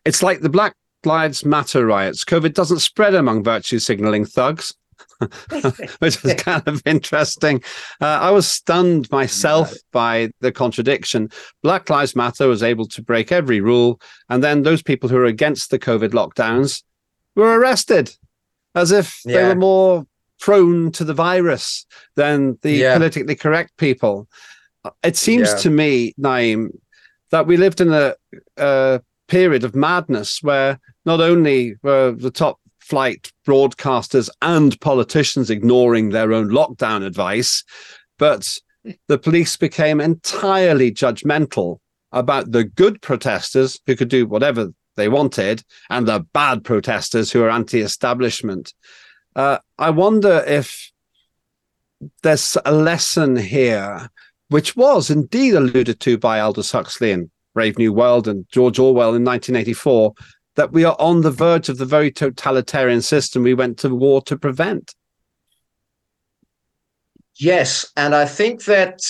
[0.05, 2.25] It's like the black lives matter riots.
[2.25, 4.75] Covid doesn't spread among virtue signaling thugs
[5.99, 7.63] which is kind of interesting.
[8.01, 11.31] Uh, I was stunned myself by the contradiction.
[11.63, 15.25] Black Lives Matter was able to break every rule, and then those people who are
[15.25, 16.83] against the COVID lockdowns
[17.35, 18.15] were arrested
[18.77, 19.43] as if yeah.
[19.43, 20.07] they were more
[20.39, 21.85] prone to the virus
[22.15, 22.95] than the yeah.
[22.95, 24.29] politically correct people.
[24.85, 25.57] Uh, it seems yeah.
[25.57, 26.69] to me, Naeem,
[27.31, 28.15] that we lived in a,
[28.59, 36.11] a period of madness where not only were the top flight broadcasters and politicians ignoring
[36.11, 37.65] their own lockdown advice,
[38.19, 38.47] but
[39.09, 41.79] the police became entirely judgmental
[42.13, 47.43] about the good protesters who could do whatever they wanted and the bad protesters who
[47.43, 48.75] are anti-establishment.
[49.35, 50.91] Uh, I wonder if
[52.23, 54.09] there's a lesson here,
[54.49, 59.15] which was indeed alluded to by Aldous Huxley in Brave New World and George Orwell
[59.15, 60.13] in 1984,
[60.57, 64.23] that we are on the verge of the very totalitarian system we went to war
[64.23, 64.95] to prevent.
[67.39, 69.01] Yes, and I think that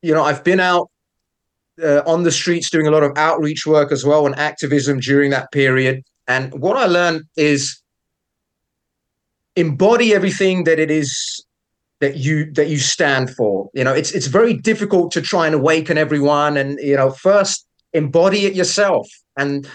[0.00, 0.90] you know I've been out
[1.82, 5.30] uh, on the streets doing a lot of outreach work as well and activism during
[5.30, 6.02] that period.
[6.26, 7.80] And what I learned is
[9.56, 11.44] embody everything that it is
[12.00, 13.70] that you that you stand for.
[13.74, 17.66] You know, it's it's very difficult to try and awaken everyone, and you know, first
[17.92, 19.68] embody it yourself, and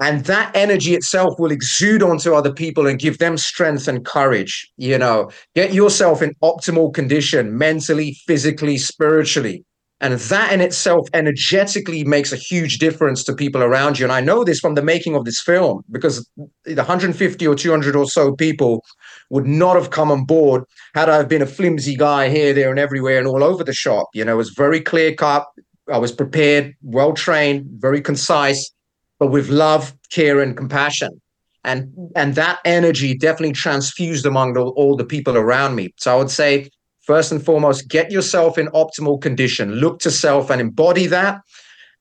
[0.00, 4.70] and that energy itself will exude onto other people and give them strength and courage.
[4.76, 9.64] You know, get yourself in optimal condition mentally, physically, spiritually
[10.00, 14.04] and that in itself energetically makes a huge difference to people around you.
[14.04, 16.28] And I know this from the making of this film because
[16.64, 18.84] the 150 or 200 or so people
[19.30, 22.78] would not have come on board had I been a flimsy guy here, there, and
[22.78, 24.08] everywhere and all over the shop.
[24.14, 25.46] You know, it was very clear cut.
[25.90, 28.70] I was prepared, well trained, very concise,
[29.18, 31.20] but with love, care, and compassion.
[31.62, 35.94] And and that energy definitely transfused among the, all the people around me.
[35.98, 36.68] So I would say
[37.06, 41.40] first and foremost, get yourself in optimal condition, look to self and embody that.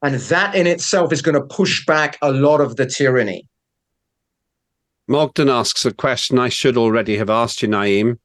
[0.01, 3.47] And that in itself is going to push back a lot of the tyranny.
[5.07, 8.17] Mogden asks a question I should already have asked you, Naeem.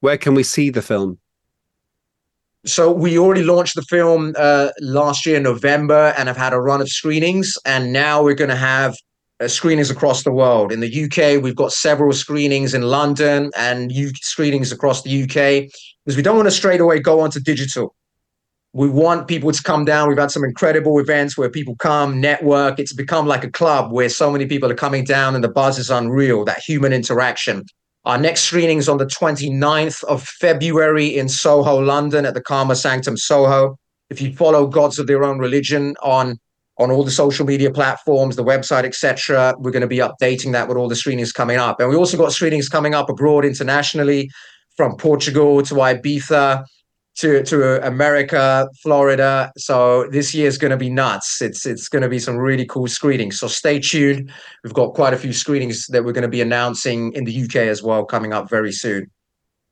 [0.00, 1.18] Where can we see the film?
[2.64, 6.60] So we already launched the film uh, last year in November and have had a
[6.60, 7.56] run of screenings.
[7.64, 8.94] And now we're going to have
[9.40, 10.72] uh, screenings across the world.
[10.72, 15.70] In the UK, we've got several screenings in London and U- screenings across the UK
[16.06, 17.92] because we don't want to straight away go onto digital.
[18.72, 20.08] We want people to come down.
[20.08, 22.78] We've had some incredible events where people come, network.
[22.78, 25.78] It's become like a club where so many people are coming down and the buzz
[25.78, 27.64] is unreal, that human interaction.
[28.04, 32.76] Our next screening is on the 29th of February in Soho, London at the Karma
[32.76, 33.76] Sanctum Soho.
[34.08, 36.38] If you follow Gods of Their Own Religion on
[36.78, 39.54] on all the social media platforms, the website, etc.
[39.58, 41.80] We're going to be updating that with all the screenings coming up.
[41.80, 44.30] And we also got screenings coming up abroad internationally
[44.76, 46.64] from Portugal to Ibiza
[47.16, 49.50] to to America, Florida.
[49.56, 51.42] So this year is going to be nuts.
[51.42, 53.38] It's it's going to be some really cool screenings.
[53.40, 54.30] So stay tuned.
[54.62, 57.56] We've got quite a few screenings that we're going to be announcing in the UK
[57.56, 59.10] as well coming up very soon.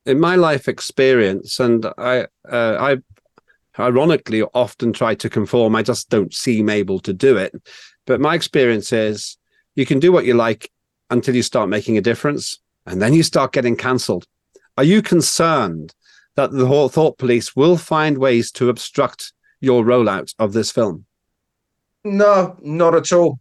[0.07, 2.97] In my life experience, and I uh,
[3.79, 5.77] I ironically often try to conform.
[5.77, 7.55] I just don't seem able to do it.
[8.07, 9.37] But my experience is
[9.75, 10.71] you can do what you like
[11.11, 14.27] until you start making a difference, and then you start getting cancelled.
[14.77, 15.95] Are you concerned
[16.35, 21.05] that the Thought Police will find ways to obstruct your rollout of this film?
[22.03, 23.39] No, not at all.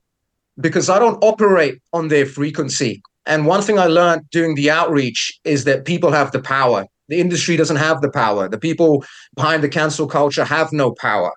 [0.59, 3.01] Because I don't operate on their frequency.
[3.25, 6.85] And one thing I learned doing the outreach is that people have the power.
[7.07, 8.47] The industry doesn't have the power.
[8.47, 9.03] The people
[9.35, 11.33] behind the cancel culture have no power.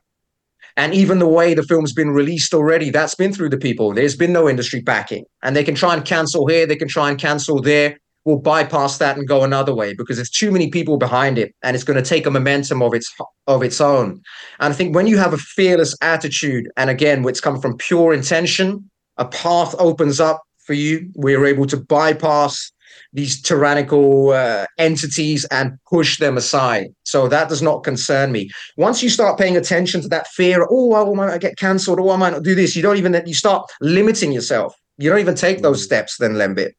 [0.76, 3.94] And even the way the film's been released already, that's been through the people.
[3.94, 5.24] There's been no industry backing.
[5.42, 7.98] And they can try and cancel here, they can try and cancel there.
[8.26, 11.76] We'll bypass that and go another way because there's too many people behind it and
[11.76, 13.14] it's going to take a momentum of its
[13.46, 14.20] of its own.
[14.58, 18.12] And I think when you have a fearless attitude, and again, it's come from pure
[18.12, 21.08] intention, a path opens up for you.
[21.14, 22.72] We're able to bypass
[23.12, 26.88] these tyrannical uh, entities and push them aside.
[27.04, 28.50] So that does not concern me.
[28.76, 32.16] Once you start paying attention to that fear, oh, I might get cancelled, oh, I
[32.16, 32.74] might not do this.
[32.74, 34.74] You don't even you start limiting yourself.
[34.98, 36.16] You don't even take those steps.
[36.18, 36.72] Then Lembit.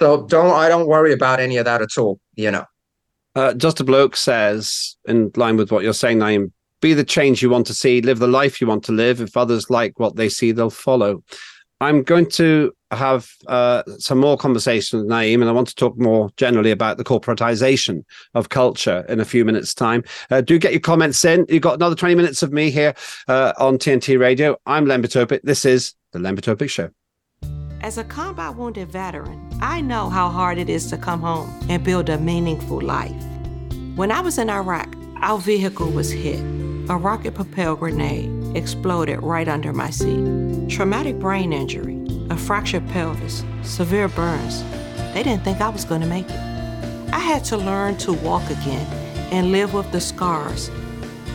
[0.00, 2.20] So don't I don't worry about any of that at all.
[2.34, 2.64] You know.
[3.34, 7.42] Uh, Just a bloke says, in line with what you're saying, Naeem, be the change
[7.42, 9.20] you want to see, live the life you want to live.
[9.20, 11.22] If others like what they see, they'll follow.
[11.80, 15.98] I'm going to have uh, some more conversation with Naeem, and I want to talk
[15.98, 20.02] more generally about the corporatization of culture in a few minutes' time.
[20.30, 21.44] Uh, do get your comments in.
[21.50, 22.94] You've got another 20 minutes of me here
[23.28, 24.56] uh, on TNT Radio.
[24.64, 26.90] I'm Lembit This is the Lembit Show.
[27.86, 31.84] As a combat wounded veteran, I know how hard it is to come home and
[31.84, 33.14] build a meaningful life.
[33.94, 36.40] When I was in Iraq, our vehicle was hit.
[36.90, 40.68] A rocket propelled grenade exploded right under my seat.
[40.68, 44.64] Traumatic brain injury, a fractured pelvis, severe burns.
[45.14, 46.40] They didn't think I was going to make it.
[47.12, 48.86] I had to learn to walk again
[49.30, 50.72] and live with the scars,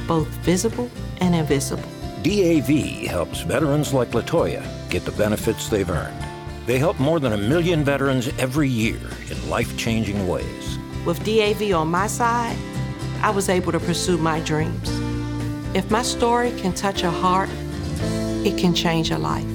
[0.06, 0.92] both visible
[1.22, 1.90] and invisible.
[2.24, 6.31] DAV helps veterans like Latoya get the benefits they've earned.
[6.66, 9.00] They help more than a million veterans every year
[9.30, 10.78] in life changing ways.
[11.06, 12.56] With DAV on my side,
[13.22, 14.90] I was able to pursue my dreams.
[15.76, 17.50] If my story can touch a heart,
[18.46, 19.46] it can change a life.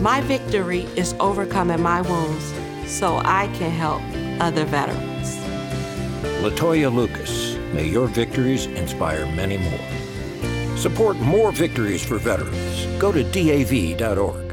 [0.00, 2.52] My victory is overcoming my wounds
[2.86, 4.02] so I can help
[4.40, 5.36] other veterans.
[6.42, 10.76] Latoya Lucas, may your victories inspire many more.
[10.76, 12.86] Support more victories for veterans.
[13.00, 14.43] Go to DAV.org.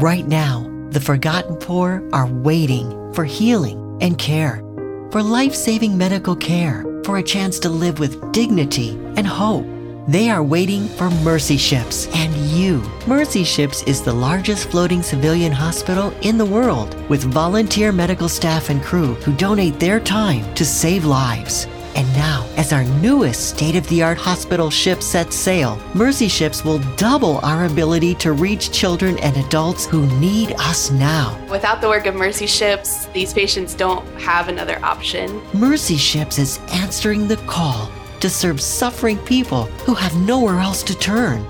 [0.00, 4.64] Right now, the forgotten poor are waiting for healing and care,
[5.10, 9.66] for life saving medical care, for a chance to live with dignity and hope.
[10.08, 12.80] They are waiting for Mercy Ships and you.
[13.06, 18.70] Mercy Ships is the largest floating civilian hospital in the world with volunteer medical staff
[18.70, 21.66] and crew who donate their time to save lives.
[21.96, 26.64] And now, as our newest state of the art hospital ship sets sail, Mercy Ships
[26.64, 31.38] will double our ability to reach children and adults who need us now.
[31.50, 35.42] Without the work of Mercy Ships, these patients don't have another option.
[35.52, 40.94] Mercy Ships is answering the call to serve suffering people who have nowhere else to
[40.96, 41.44] turn.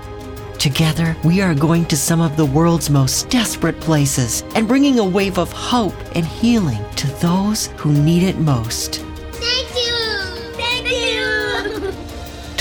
[0.57, 5.03] Together, we are going to some of the world's most desperate places and bringing a
[5.03, 9.03] wave of hope and healing to those who need it most.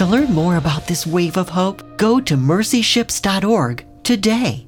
[0.00, 4.66] To learn more about this wave of hope, go to mercyships.org today.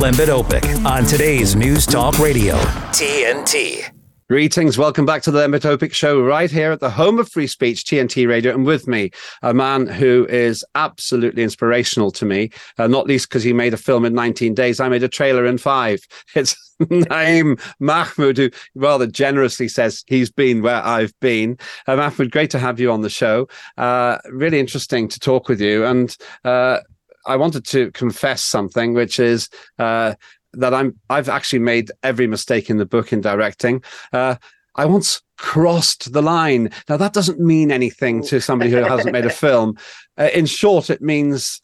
[0.00, 2.56] Lembit Öpik on today's News Talk Radio,
[2.90, 4.01] TNT.
[4.32, 4.78] Greetings.
[4.78, 8.26] Welcome back to the Lembit Show right here at the home of free speech, TNT
[8.26, 8.54] Radio.
[8.54, 9.10] And with me,
[9.42, 13.76] a man who is absolutely inspirational to me, uh, not least because he made a
[13.76, 14.80] film in 19 days.
[14.80, 16.00] I made a trailer in five.
[16.34, 21.58] It's Naeem Mahmood, who rather generously says he's been where I've been.
[21.86, 23.48] Uh, Mahmood, great to have you on the show.
[23.76, 25.84] Uh, really interesting to talk with you.
[25.84, 26.78] And uh,
[27.26, 30.14] I wanted to confess something, which is uh,
[30.54, 33.82] that I'm I've actually made every mistake in the book in directing.
[34.12, 34.36] Uh,
[34.74, 36.70] I once crossed the line.
[36.88, 39.76] Now that doesn't mean anything to somebody who hasn't made a film.
[40.18, 41.60] Uh, in short, it means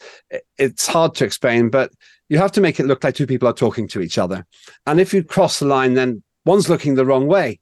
[0.59, 1.93] it's hard to explain, but
[2.29, 4.47] you have to make it look like two people are talking to each other.
[4.87, 7.61] And if you cross the line, then one's looking the wrong way.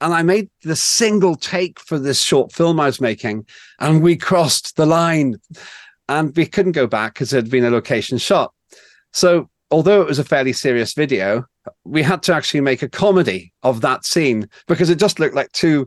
[0.00, 3.46] And I made the single take for this short film I was making,
[3.80, 5.36] and we crossed the line,
[6.08, 8.52] and we couldn't go back because it had been a location shot.
[9.12, 11.44] So although it was a fairly serious video,
[11.82, 15.50] we had to actually make a comedy of that scene because it just looked like
[15.50, 15.84] two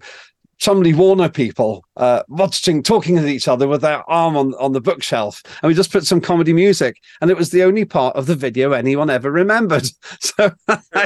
[0.60, 4.82] Cholmondeley Warner people uh, watching, talking to each other with their arm on, on the
[4.82, 5.42] bookshelf.
[5.62, 6.98] And we just put some comedy music.
[7.22, 9.88] And it was the only part of the video anyone ever remembered.
[10.20, 10.52] So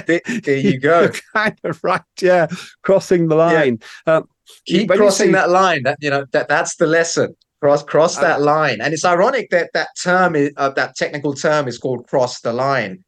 [0.07, 1.09] there, there you go.
[1.33, 2.01] kind of right.
[2.19, 2.47] Yeah.
[2.81, 3.79] Crossing the line.
[4.07, 4.15] Yeah.
[4.15, 4.29] Um,
[4.65, 5.83] Keep crossing say, that line.
[5.83, 7.35] That, you know, that, that's the lesson.
[7.61, 8.81] Cross, cross that uh, line.
[8.81, 12.53] And it's ironic that that term, is, uh, that technical term is called cross the
[12.53, 13.03] line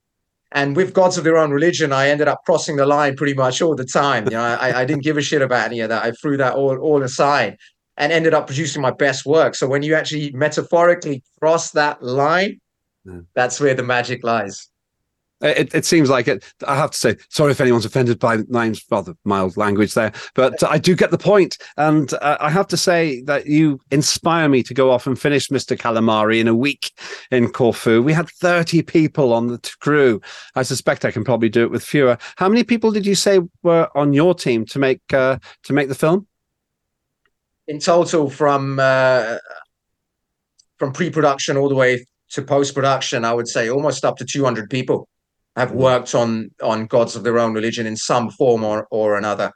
[0.54, 3.62] and with gods of their own religion, I ended up crossing the line pretty much
[3.62, 4.26] all the time.
[4.26, 6.04] You know, I, I didn't give a shit about any of that.
[6.04, 7.58] I threw that all, all aside
[7.98, 9.56] and ended up producing my best work.
[9.56, 12.60] So when you actually metaphorically cross that line,
[13.06, 13.26] mm.
[13.34, 14.70] that's where the magic lies.
[15.44, 16.44] It, it seems like it.
[16.66, 20.64] I have to say, sorry if anyone's offended by Naeem's rather mild language there, but
[20.64, 21.58] I do get the point.
[21.76, 25.50] And uh, I have to say that you inspire me to go off and finish
[25.50, 25.78] Mr.
[25.78, 26.92] Calamari in a week
[27.30, 28.02] in Corfu.
[28.02, 30.22] We had 30 people on the crew.
[30.56, 32.18] I suspect I can probably do it with fewer.
[32.38, 35.90] How many people did you say were on your team to make uh, to make
[35.90, 36.26] the film?
[37.68, 39.38] In total, from uh,
[40.78, 45.08] from pre-production all the way to post-production, I would say almost up to 200 people
[45.56, 45.76] have mm.
[45.76, 49.52] worked on on gods of their own religion in some form or or another.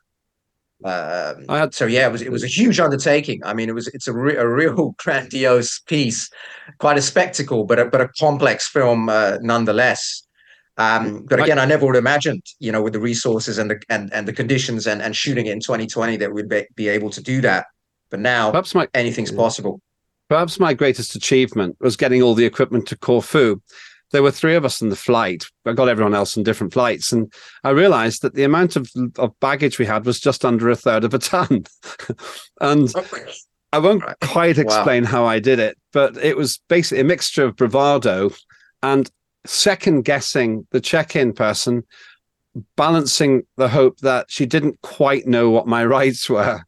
[0.83, 3.41] Um, had, so yeah, it was it was a huge undertaking.
[3.43, 6.29] I mean, it was it's a, re- a real grandiose piece,
[6.77, 10.23] quite a spectacle, but a, but a complex film uh, nonetheless.
[10.79, 13.81] Um, but again, I, never would have imagined, you know, with the resources and the
[13.89, 17.09] and, and the conditions and, and shooting it in 2020 that we'd be, be able
[17.09, 17.65] to do that.
[18.11, 19.81] But now, perhaps my, anything's possible.
[20.29, 23.59] Perhaps my greatest achievement was getting all the equipment to Corfu
[24.11, 25.43] there were three of us in the flight.
[25.65, 27.31] I got everyone else in different flights, and
[27.63, 31.03] I realized that the amount of, of baggage we had was just under a third
[31.03, 31.65] of a ton.
[32.61, 32.93] and
[33.73, 35.09] I won't quite explain wow.
[35.09, 38.31] how I did it, but it was basically a mixture of bravado
[38.81, 39.09] and
[39.45, 41.83] second guessing the check in person,
[42.75, 46.61] balancing the hope that she didn't quite know what my rights were.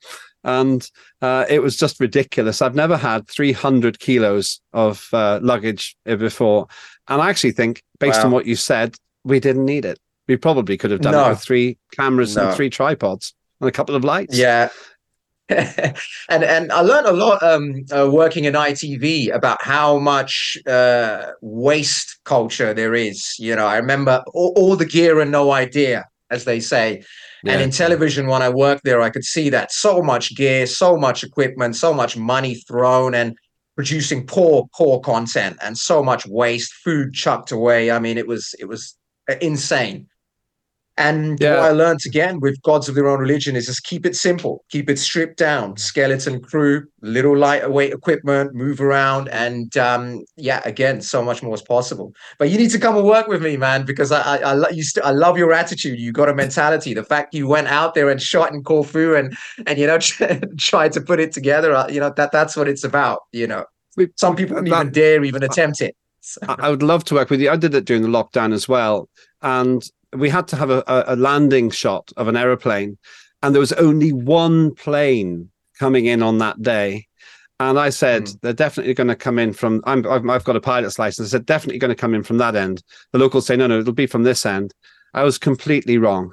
[0.44, 0.90] And
[1.22, 2.62] uh, it was just ridiculous.
[2.62, 6.68] I've never had 300 kilos of uh, luggage before.
[7.10, 8.26] And I actually think, based wow.
[8.26, 10.00] on what you said, we didn't need it.
[10.28, 11.26] We probably could have done no.
[11.26, 12.48] it with three cameras no.
[12.48, 14.38] and three tripods and a couple of lights.
[14.38, 14.70] Yeah.
[15.50, 21.32] and and I learned a lot um, uh, working in ITV about how much uh,
[21.42, 23.34] waste culture there is.
[23.40, 27.04] You know, I remember all, all, the gear and no idea, as they say.
[27.44, 27.54] Yeah.
[27.54, 30.98] And in television, when I worked there, I could see that so much gear, so
[30.98, 33.36] much equipment, so much money thrown, and
[33.80, 37.92] producing poor poor content and so much waste food chucked away.
[37.92, 38.98] I mean it was it was
[39.40, 40.10] insane
[41.00, 41.56] and yeah.
[41.56, 44.66] what I learned again with gods of their own religion is just keep it simple,
[44.70, 50.62] keep it stripped down, skeleton crew, little lighter weight equipment, move around, and um, yeah,
[50.66, 52.14] again, so much more is possible.
[52.38, 54.70] But you need to come and work with me, man, because I I, I, lo-
[54.70, 55.98] you st- I love your attitude.
[55.98, 56.94] You got a mentality.
[56.94, 60.00] The fact you went out there and shot in Corfu and and you know
[60.60, 63.22] tried to put it together, uh, you know that that's what it's about.
[63.32, 63.64] You know,
[64.18, 65.96] some people don't even dare even attempt it.
[66.22, 66.42] So.
[66.50, 67.50] I would love to work with you.
[67.50, 69.08] I did it during the lockdown as well,
[69.42, 69.82] and
[70.16, 72.98] we had to have a, a landing shot of an aeroplane,
[73.42, 75.50] and there was only one plane
[75.80, 77.08] coming in on that day.
[77.62, 78.42] And I said, mm.
[78.42, 81.30] they're definitely going to come in from, i have got a pilot's license.
[81.30, 82.84] I said, definitely going to come in from that end.
[83.12, 84.74] The locals say, no, no, it'll be from this end.
[85.14, 86.32] I was completely wrong.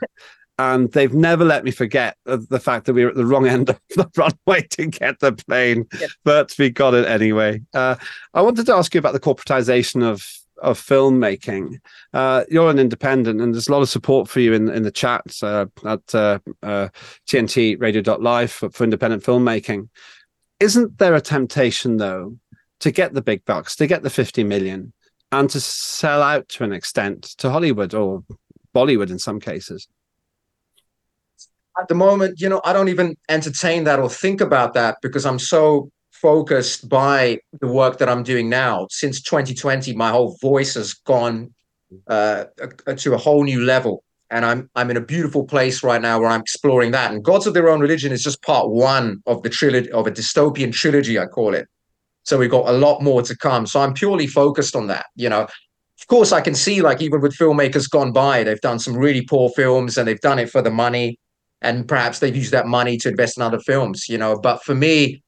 [0.59, 3.69] And they've never let me forget the fact that we were at the wrong end
[3.71, 5.87] of the runway to get the plane,
[6.25, 7.61] but we got it anyway.
[7.75, 7.97] Uh,
[8.33, 10.25] I wanted to ask you about the corporatization of
[10.63, 11.79] of filmmaking.
[12.13, 14.91] Uh, you're an independent, and there's a lot of support for you in in the
[14.91, 16.89] chat uh, at uh, uh,
[17.29, 19.89] TNTRadio.live for, for independent filmmaking.
[20.61, 22.39] Isn't there a temptation though
[22.81, 24.93] to get the big bucks, to get the 50 million,
[25.33, 28.25] and to sell out to an extent to Hollywood or
[28.75, 29.89] Bollywood in some cases?
[31.79, 35.27] At the moment, you know, I don't even entertain that or think about that because
[35.27, 35.91] I'm so
[36.21, 38.87] focused by the work that I'm doing now.
[38.91, 41.55] Since 2020, my whole voice has gone
[42.09, 42.45] uh,
[42.97, 44.03] to a whole new level.
[44.31, 47.13] And I'm I'm in a beautiful place right now where I'm exploring that.
[47.13, 50.11] And Gods of Their Own Religion is just part one of the trilogy of a
[50.11, 51.69] dystopian trilogy, I call it.
[52.25, 53.67] So we've got a lot more to come.
[53.67, 55.07] So I'm purely focused on that.
[55.15, 58.81] You know, of course, I can see like even with filmmakers gone by, they've done
[58.81, 61.21] some really poor films and they've done it for the money,
[61.63, 64.09] and perhaps they've used that money to invest in other films.
[64.09, 65.23] You know, but for me,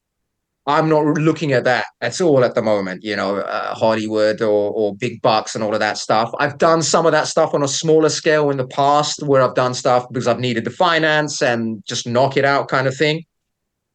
[0.68, 4.70] I'm not looking at that at all at the moment, you know, uh, Hollywood or,
[4.72, 6.30] or big bucks and all of that stuff.
[6.38, 9.54] I've done some of that stuff on a smaller scale in the past where I've
[9.54, 13.24] done stuff because I've needed the finance and just knock it out kind of thing.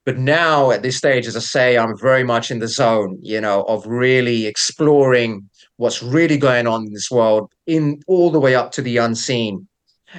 [0.04, 3.40] But now at this stage, as I say, I'm very much in the zone, you
[3.40, 5.48] know, of really exploring
[5.78, 9.68] what's really going on in this world in all the way up to the unseen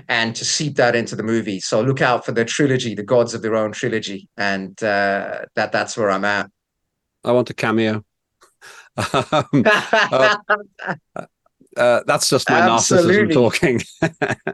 [0.08, 1.60] and to seep that into the movie.
[1.60, 5.72] So look out for the trilogy, the Gods of Their Own trilogy, and uh, that
[5.72, 6.50] that's where I'm at.
[7.24, 8.04] I want a cameo.
[9.14, 10.36] um, uh,
[11.76, 13.14] uh, that's just my Absolutely.
[13.14, 13.80] narcissism talking.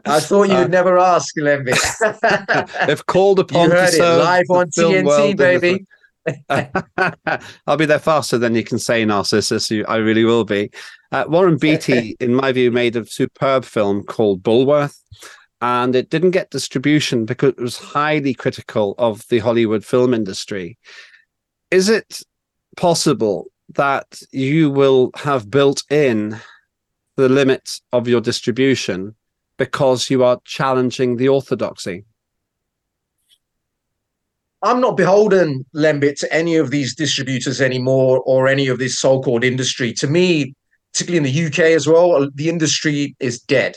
[0.05, 1.73] I thought you'd uh, never ask, Lemby.
[2.89, 5.85] if called upon you heard to it live on TNT, baby.
[6.49, 9.71] I'll be there faster than you can say, Narcissus.
[9.87, 10.71] I really will be.
[11.11, 14.97] Uh, Warren Beatty, in my view, made a superb film called Bulworth,
[15.61, 20.77] and it didn't get distribution because it was highly critical of the Hollywood film industry.
[21.69, 22.21] Is it
[22.77, 26.37] possible that you will have built in
[27.15, 29.15] the limits of your distribution
[29.57, 32.05] because you are challenging the orthodoxy?
[34.63, 39.43] I'm not beholden, Lembit, to any of these distributors anymore or any of this so-called
[39.43, 39.91] industry.
[39.93, 40.53] To me,
[40.93, 43.75] particularly in the UK as well, the industry is dead.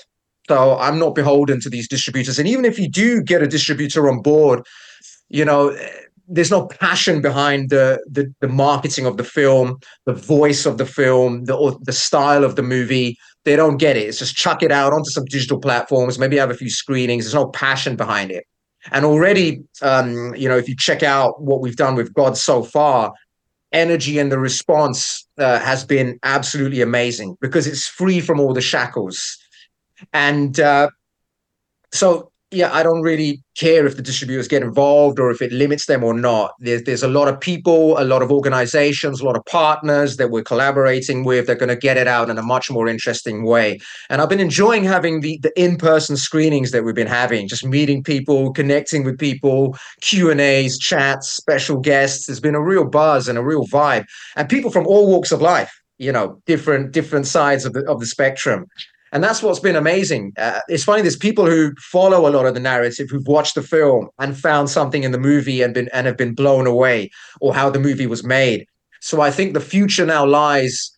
[0.48, 2.38] So I'm not beholden to these distributors.
[2.38, 4.66] And even if you do get a distributor on board,
[5.30, 5.74] you know,
[6.28, 10.86] there's no passion behind the, the, the marketing of the film, the voice of the
[10.86, 13.16] film, the the style of the movie.
[13.44, 14.08] They don't get it.
[14.08, 17.24] It's just chuck it out onto some digital platforms, maybe have a few screenings.
[17.24, 18.46] There's no passion behind it.
[18.90, 22.62] And already, um, you know, if you check out what we've done with God so
[22.62, 23.12] far,
[23.72, 28.60] energy and the response uh, has been absolutely amazing because it's free from all the
[28.60, 29.36] shackles.
[30.12, 30.90] And uh,
[31.92, 35.86] so yeah, I don't really care if the distributors get involved or if it limits
[35.86, 36.52] them or not.
[36.58, 40.30] There's there's a lot of people, a lot of organizations, a lot of partners that
[40.30, 41.46] we're collaborating with.
[41.46, 43.78] They're going to get it out in a much more interesting way.
[44.08, 47.64] And I've been enjoying having the the in person screenings that we've been having, just
[47.64, 52.26] meeting people, connecting with people, Q and A's, chats, special guests.
[52.26, 54.04] There's been a real buzz and a real vibe,
[54.36, 55.72] and people from all walks of life.
[55.98, 58.66] You know, different different sides of the of the spectrum.
[59.14, 60.32] And that's what's been amazing.
[60.36, 63.62] Uh, it's funny, there's people who follow a lot of the narrative, who've watched the
[63.62, 67.10] film and found something in the movie and been and have been blown away,
[67.40, 68.66] or how the movie was made.
[69.00, 70.90] So I think the future now lies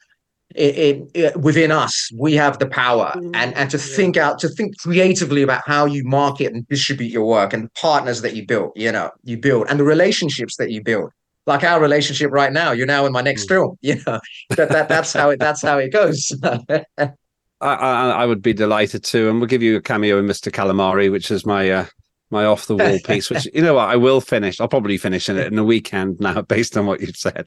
[0.55, 2.11] in, in, within us.
[2.19, 3.97] We have the power, mm, and and to yeah.
[3.97, 8.23] think out, to think creatively about how you market and distribute your work, and partners
[8.23, 11.11] that you build, you know, you build, and the relationships that you build
[11.47, 12.73] like our relationship right now.
[12.73, 13.49] You're now in my next mm.
[13.49, 13.79] film.
[13.83, 14.21] You know
[14.57, 16.33] that, that that's how it that's how it goes.
[17.67, 20.53] I, I, I would be delighted to, and we'll give you a cameo in Mr.
[20.53, 21.87] Calamari, which is my uh,
[22.31, 23.31] my off the wall piece.
[23.31, 24.61] Which you know what, I will finish.
[24.61, 27.47] I'll probably finish in it in a weekend now, based on what you've said.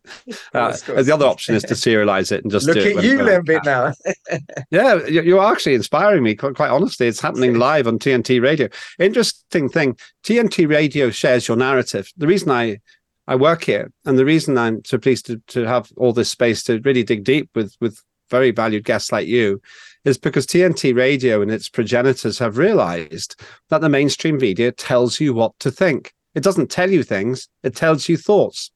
[0.53, 3.93] Uh, the other option is to serialize it and just look at you, Lembit, now.
[4.71, 6.35] yeah, you're actually inspiring me.
[6.35, 8.67] Quite, quite honestly, it's happening live on TNT Radio.
[8.99, 12.11] Interesting thing, TNT Radio shares your narrative.
[12.17, 12.79] The reason I
[13.27, 16.63] I work here, and the reason I'm so pleased to, to have all this space
[16.63, 19.61] to really dig deep with with very valued guests like you
[20.05, 23.39] is because TNT radio and its progenitors have realized
[23.69, 26.13] that the mainstream media tells you what to think.
[26.35, 28.71] It doesn't tell you things, it tells you thoughts.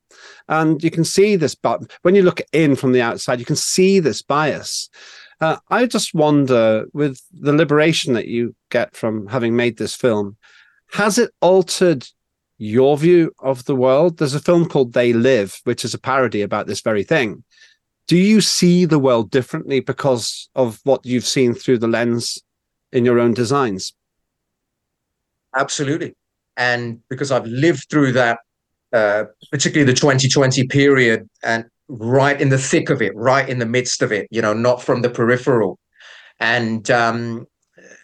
[0.48, 3.56] And you can see this, but when you look in from the outside, you can
[3.56, 4.90] see this bias.
[5.40, 10.38] Uh, I just wonder, with the liberation that you get from having made this film,
[10.92, 12.08] has it altered
[12.58, 14.18] your view of the world?
[14.18, 17.44] There's a film called They Live, which is a parody about this very thing
[18.08, 22.38] do you see the world differently because of what you've seen through the lens
[22.92, 23.94] in your own designs?
[25.56, 26.16] Absolutely.
[26.58, 28.40] And because I've lived through that,
[28.92, 33.66] uh, particularly the 2020 period, and right in the thick of it, right in the
[33.66, 35.80] midst of it, you know, not from the peripheral.
[36.40, 37.48] And um,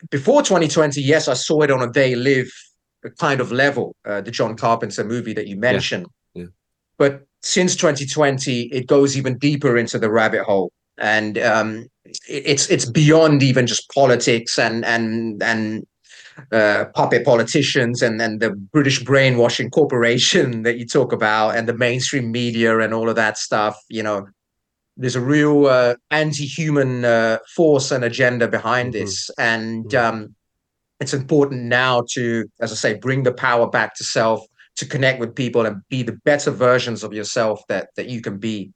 [0.10, 2.52] before 2020, yes, I saw it on a They Live
[3.18, 6.08] kind of level, uh, the John Carpenter movie that you mentioned.
[6.34, 6.44] Yeah.
[6.44, 6.50] Yeah.
[6.98, 11.88] But since 2020, it goes even deeper into the rabbit hole, and um,
[12.28, 15.86] it's it's beyond even just politics and and and
[16.52, 21.78] uh, puppet politicians and and the British brainwashing corporation that you talk about, and the
[21.78, 23.78] mainstream media and all of that stuff.
[23.90, 24.28] You know,
[24.98, 29.06] there's a real uh, anti-human uh, force and agenda behind mm-hmm.
[29.06, 30.16] this, and mm-hmm.
[30.16, 30.36] um,
[31.00, 34.46] it's important now to, as I say, bring the power back to self
[34.80, 38.38] to connect with people and be the better versions of yourself that that you can
[38.38, 38.72] be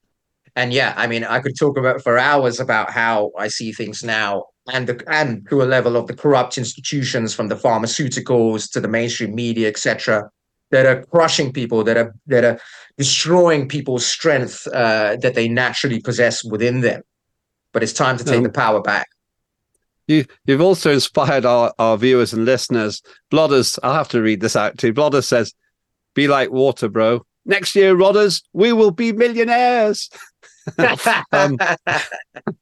[0.55, 4.03] and yeah i mean i could talk about for hours about how i see things
[4.03, 8.81] now and the, and to a level of the corrupt institutions from the pharmaceuticals to
[8.81, 10.29] the mainstream media etc
[10.71, 12.59] that are crushing people that are that are
[12.97, 17.01] destroying people's strength uh, that they naturally possess within them
[17.71, 19.07] but it's time to take um, the power back
[20.07, 23.01] you, you've also inspired our, our viewers and listeners.
[23.31, 24.93] Blodders, I'll have to read this out too.
[24.93, 25.53] Blodders says,
[26.13, 27.25] be like water, bro.
[27.45, 30.09] Next year, Rodders, we will be millionaires.
[31.33, 31.57] um,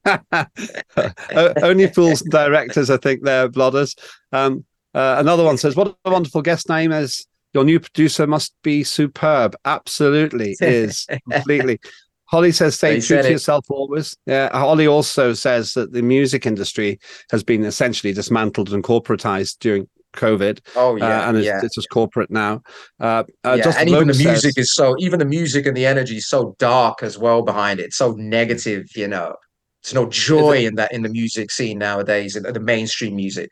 [1.61, 3.97] only fools and directors, I think, they're blodders.
[4.31, 8.53] Um, Uh, another one says, "What a wonderful guest name is." Your new producer must
[8.61, 9.55] be superb.
[9.63, 11.79] Absolutely is completely.
[12.25, 13.31] Holly says, stay true to it.
[13.31, 14.15] yourself always.
[14.25, 14.49] Yeah.
[14.57, 16.97] Holly also says that the music industry
[17.29, 20.59] has been essentially dismantled and corporatized during COVID.
[20.75, 21.61] Oh, yeah, Uh, and it's, yeah.
[21.63, 22.61] it's just corporate now.
[22.99, 25.85] Uh, uh, yeah, and even the music says- is so even the music and the
[25.85, 29.35] energy is so dark as well behind it so negative you know
[29.83, 33.49] there's no joy in that in the music scene nowadays in the mainstream music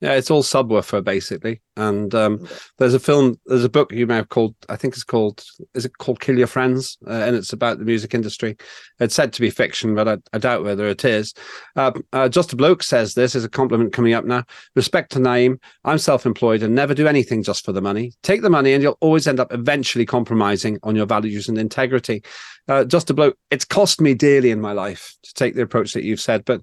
[0.00, 1.60] Yeah, it's all subwoofer basically.
[1.76, 2.46] And um,
[2.78, 5.44] there's a film, there's a book you may have called, I think it's called,
[5.74, 6.98] is it called Kill Your Friends?
[7.06, 8.56] Uh, and it's about the music industry.
[9.00, 11.34] It's said to be fiction, but I, I doubt whether it is.
[11.74, 14.44] Uh, uh, Just a Bloke says this is a compliment coming up now.
[14.76, 15.60] Respect to Naeem.
[15.84, 18.12] I'm self employed and never do anything just for the money.
[18.22, 22.22] Take the money and you'll always end up eventually compromising on your values and integrity.
[22.68, 25.92] Uh, Just a Bloke, it's cost me dearly in my life to take the approach
[25.94, 26.60] that you've said, but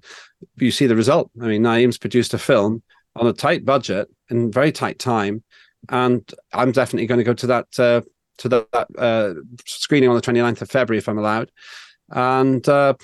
[0.58, 1.32] you see the result.
[1.42, 2.84] I mean, Naeem's produced a film
[3.16, 5.44] on a tight budget and very tight time,
[5.90, 8.02] and I'm definitely going to go to that uh,
[8.38, 9.34] to that uh,
[9.66, 11.52] screening on the 29th of February if I'm allowed.
[12.12, 12.96] And uh,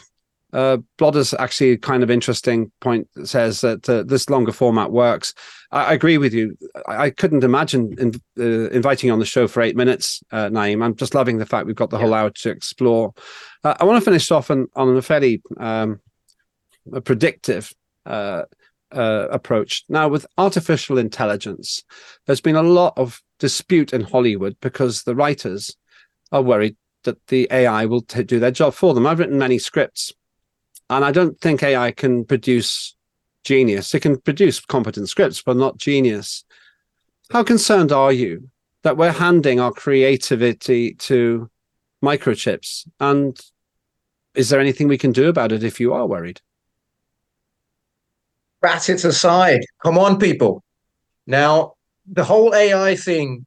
[0.53, 5.34] uh, Blodder's actually kind of interesting point that says that uh, this longer format works.
[5.72, 6.57] I, I agree with you.
[6.88, 10.49] I, I couldn't imagine in, uh, inviting you on the show for eight minutes, uh,
[10.49, 10.84] Naeem.
[10.84, 13.14] I'm just loving the fact we've got the whole hour to explore.
[13.64, 15.99] Uh, I want to finish off on, on a fairly um,
[16.91, 17.74] a predictive
[18.91, 19.83] uh, approach.
[19.89, 21.83] Now, with artificial intelligence,
[22.25, 25.75] there's been a lot of dispute in Hollywood because the writers
[26.31, 29.07] are worried that the AI will t- do their job for them.
[29.07, 30.13] I've written many scripts,
[30.89, 32.95] and I don't think AI can produce
[33.43, 33.93] genius.
[33.93, 36.45] It can produce competent scripts, but not genius.
[37.31, 38.49] How concerned are you
[38.83, 41.49] that we're handing our creativity to
[42.03, 42.87] microchips?
[42.99, 43.39] And
[44.35, 46.41] is there anything we can do about it if you are worried?
[48.64, 49.62] It aside.
[49.84, 50.64] Come on people.
[51.28, 51.74] Now
[52.12, 53.45] the whole ai thing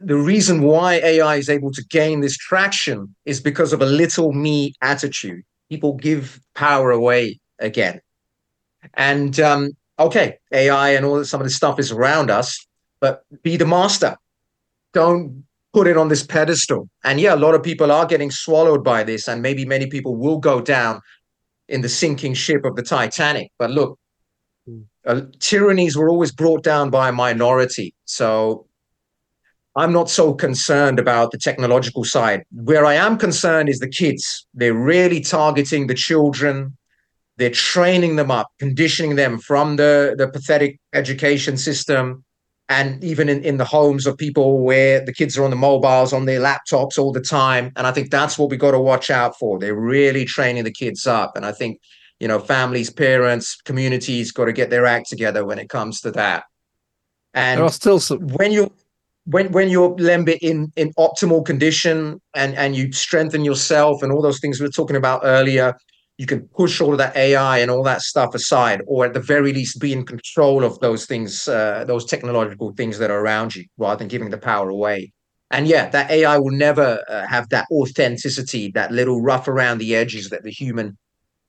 [0.00, 4.32] the reason why ai is able to gain this traction is because of a little
[4.32, 5.42] me attitude.
[5.70, 8.00] People give power away again.
[8.94, 12.66] And um okay ai and all some of this stuff is around us
[13.00, 14.16] but be the master.
[14.92, 16.88] Don't put it on this pedestal.
[17.04, 20.16] And yeah a lot of people are getting swallowed by this and maybe many people
[20.16, 21.00] will go down
[21.68, 23.50] in the sinking ship of the titanic.
[23.58, 23.98] But look
[25.06, 27.94] uh, tyrannies were always brought down by a minority.
[28.04, 28.66] So
[29.76, 32.44] I'm not so concerned about the technological side.
[32.52, 34.46] Where I am concerned is the kids.
[34.54, 36.76] They're really targeting the children.
[37.36, 42.24] They're training them up, conditioning them from the, the pathetic education system
[42.68, 46.12] and even in, in the homes of people where the kids are on the mobiles,
[46.12, 47.72] on their laptops all the time.
[47.76, 49.58] And I think that's what we got to watch out for.
[49.58, 51.36] They're really training the kids up.
[51.36, 51.80] And I think
[52.24, 56.10] you know families parents communities got to get their act together when it comes to
[56.10, 56.44] that
[57.34, 58.20] and There are still some.
[58.28, 58.72] when you
[59.26, 64.22] when when you're lembe in in optimal condition and and you strengthen yourself and all
[64.22, 65.76] those things we were talking about earlier
[66.16, 69.20] you can push all of that ai and all that stuff aside or at the
[69.20, 73.54] very least be in control of those things uh, those technological things that are around
[73.54, 75.12] you rather than giving the power away
[75.50, 79.94] and yeah that ai will never uh, have that authenticity that little rough around the
[79.94, 80.96] edges that the human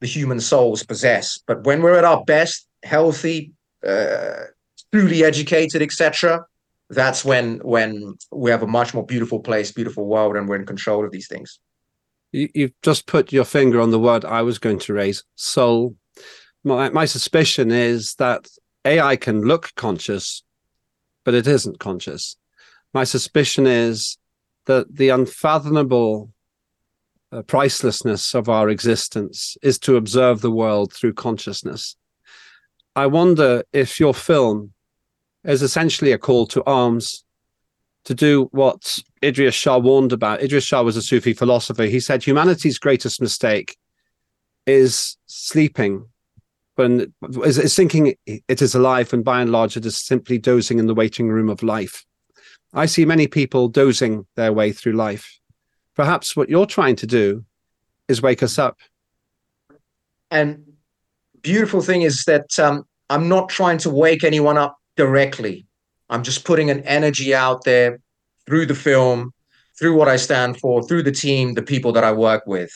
[0.02, 1.40] the human souls possess.
[1.48, 3.54] But when we're at our best, healthy,
[3.86, 4.46] uh,
[4.92, 6.46] truly educated, etc.,
[6.90, 10.66] that's when when we have a much more beautiful place, beautiful world, and we're in
[10.66, 11.60] control of these things.
[12.32, 15.96] You, you've just put your finger on the word I was going to raise soul.
[16.64, 18.48] My, my suspicion is that
[18.84, 20.44] AI can look conscious,
[21.24, 22.38] but it isn't conscious.
[22.94, 24.18] My suspicion is
[24.66, 26.32] that the unfathomable
[27.36, 31.96] uh, pricelessness of our existence is to observe the world through consciousness.
[32.96, 34.72] I wonder if your film
[35.44, 37.24] is essentially a call to arms
[38.06, 40.42] to do what Idries Shah warned about.
[40.42, 41.84] Idries Shah was a Sufi philosopher.
[41.84, 43.78] He said humanity's greatest mistake
[44.66, 46.06] is sleeping
[46.76, 47.14] when
[47.44, 50.88] is, is thinking it is alive and by and large it is simply dozing in
[50.88, 52.06] the waiting room of life.
[52.74, 55.40] I see many people dozing their way through life.
[55.96, 57.46] Perhaps what you're trying to do
[58.08, 58.78] is wake us up.
[60.30, 60.64] And
[61.42, 65.66] beautiful thing is that um, I'm not trying to wake anyone up directly.
[66.10, 68.00] I'm just putting an energy out there
[68.46, 69.34] through the film,
[69.78, 72.72] through what I stand for, through the team, the people that I work with,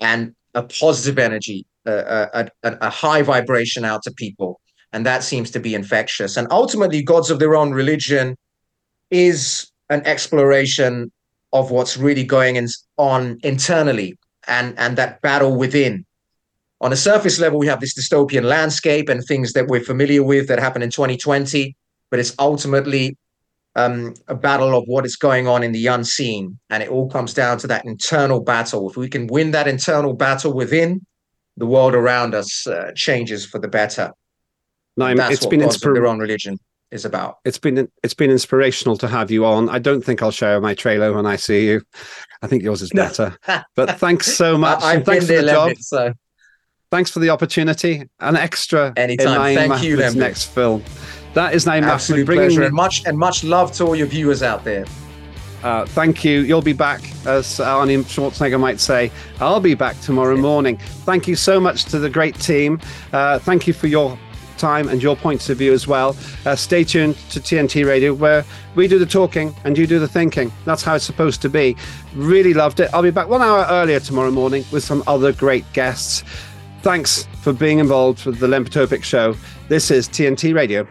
[0.00, 4.60] and a positive energy, a, a, a high vibration out to people.
[4.92, 6.36] And that seems to be infectious.
[6.36, 8.36] And ultimately, gods of their own religion
[9.10, 11.10] is an exploration
[11.54, 16.04] of what's really going in, on internally and, and that battle within
[16.84, 20.48] on a surface level, we have this dystopian landscape and things that we're familiar with
[20.48, 21.74] that happened in 2020,
[22.10, 23.16] but it's ultimately
[23.74, 26.58] um, a battle of what is going on in the unseen.
[26.68, 28.90] And it all comes down to that internal battle.
[28.90, 31.06] If we can win that internal battle within,
[31.56, 34.12] the world around us uh, changes for the better.
[34.98, 36.58] No, it's been inspir- their own religion
[36.94, 37.38] is about.
[37.44, 39.68] It's been it's been inspirational to have you on.
[39.68, 41.82] I don't think I'll share my trailer when I see you.
[42.42, 43.36] I think yours is better.
[43.74, 44.82] but thanks so much.
[44.82, 45.76] I, have thanks been for the job.
[45.78, 46.14] So
[46.94, 48.08] Thanks for the opportunity.
[48.20, 49.56] An extra Anytime.
[49.56, 50.84] Thank you, next film.
[51.32, 54.06] That is Naeem absolute bringing pleasure me and much and much love to all your
[54.06, 54.84] viewers out there.
[55.64, 56.42] Uh, thank you.
[56.42, 59.10] You'll be back, as Arnie Schwarzenegger might say.
[59.40, 60.76] I'll be back tomorrow morning.
[61.04, 62.78] Thank you so much to the great team.
[63.12, 64.16] Uh, thank you for your
[64.64, 66.16] time and your points of view as well.
[66.46, 70.08] Uh, stay tuned to TNT Radio, where we do the talking and you do the
[70.08, 70.50] thinking.
[70.64, 71.76] That's how it's supposed to be.
[72.14, 72.88] Really loved it.
[72.94, 76.24] I'll be back one hour earlier tomorrow morning with some other great guests.
[76.80, 79.36] Thanks for being involved with the Lembit Öpik Show.
[79.68, 80.88] This is TNT Radio.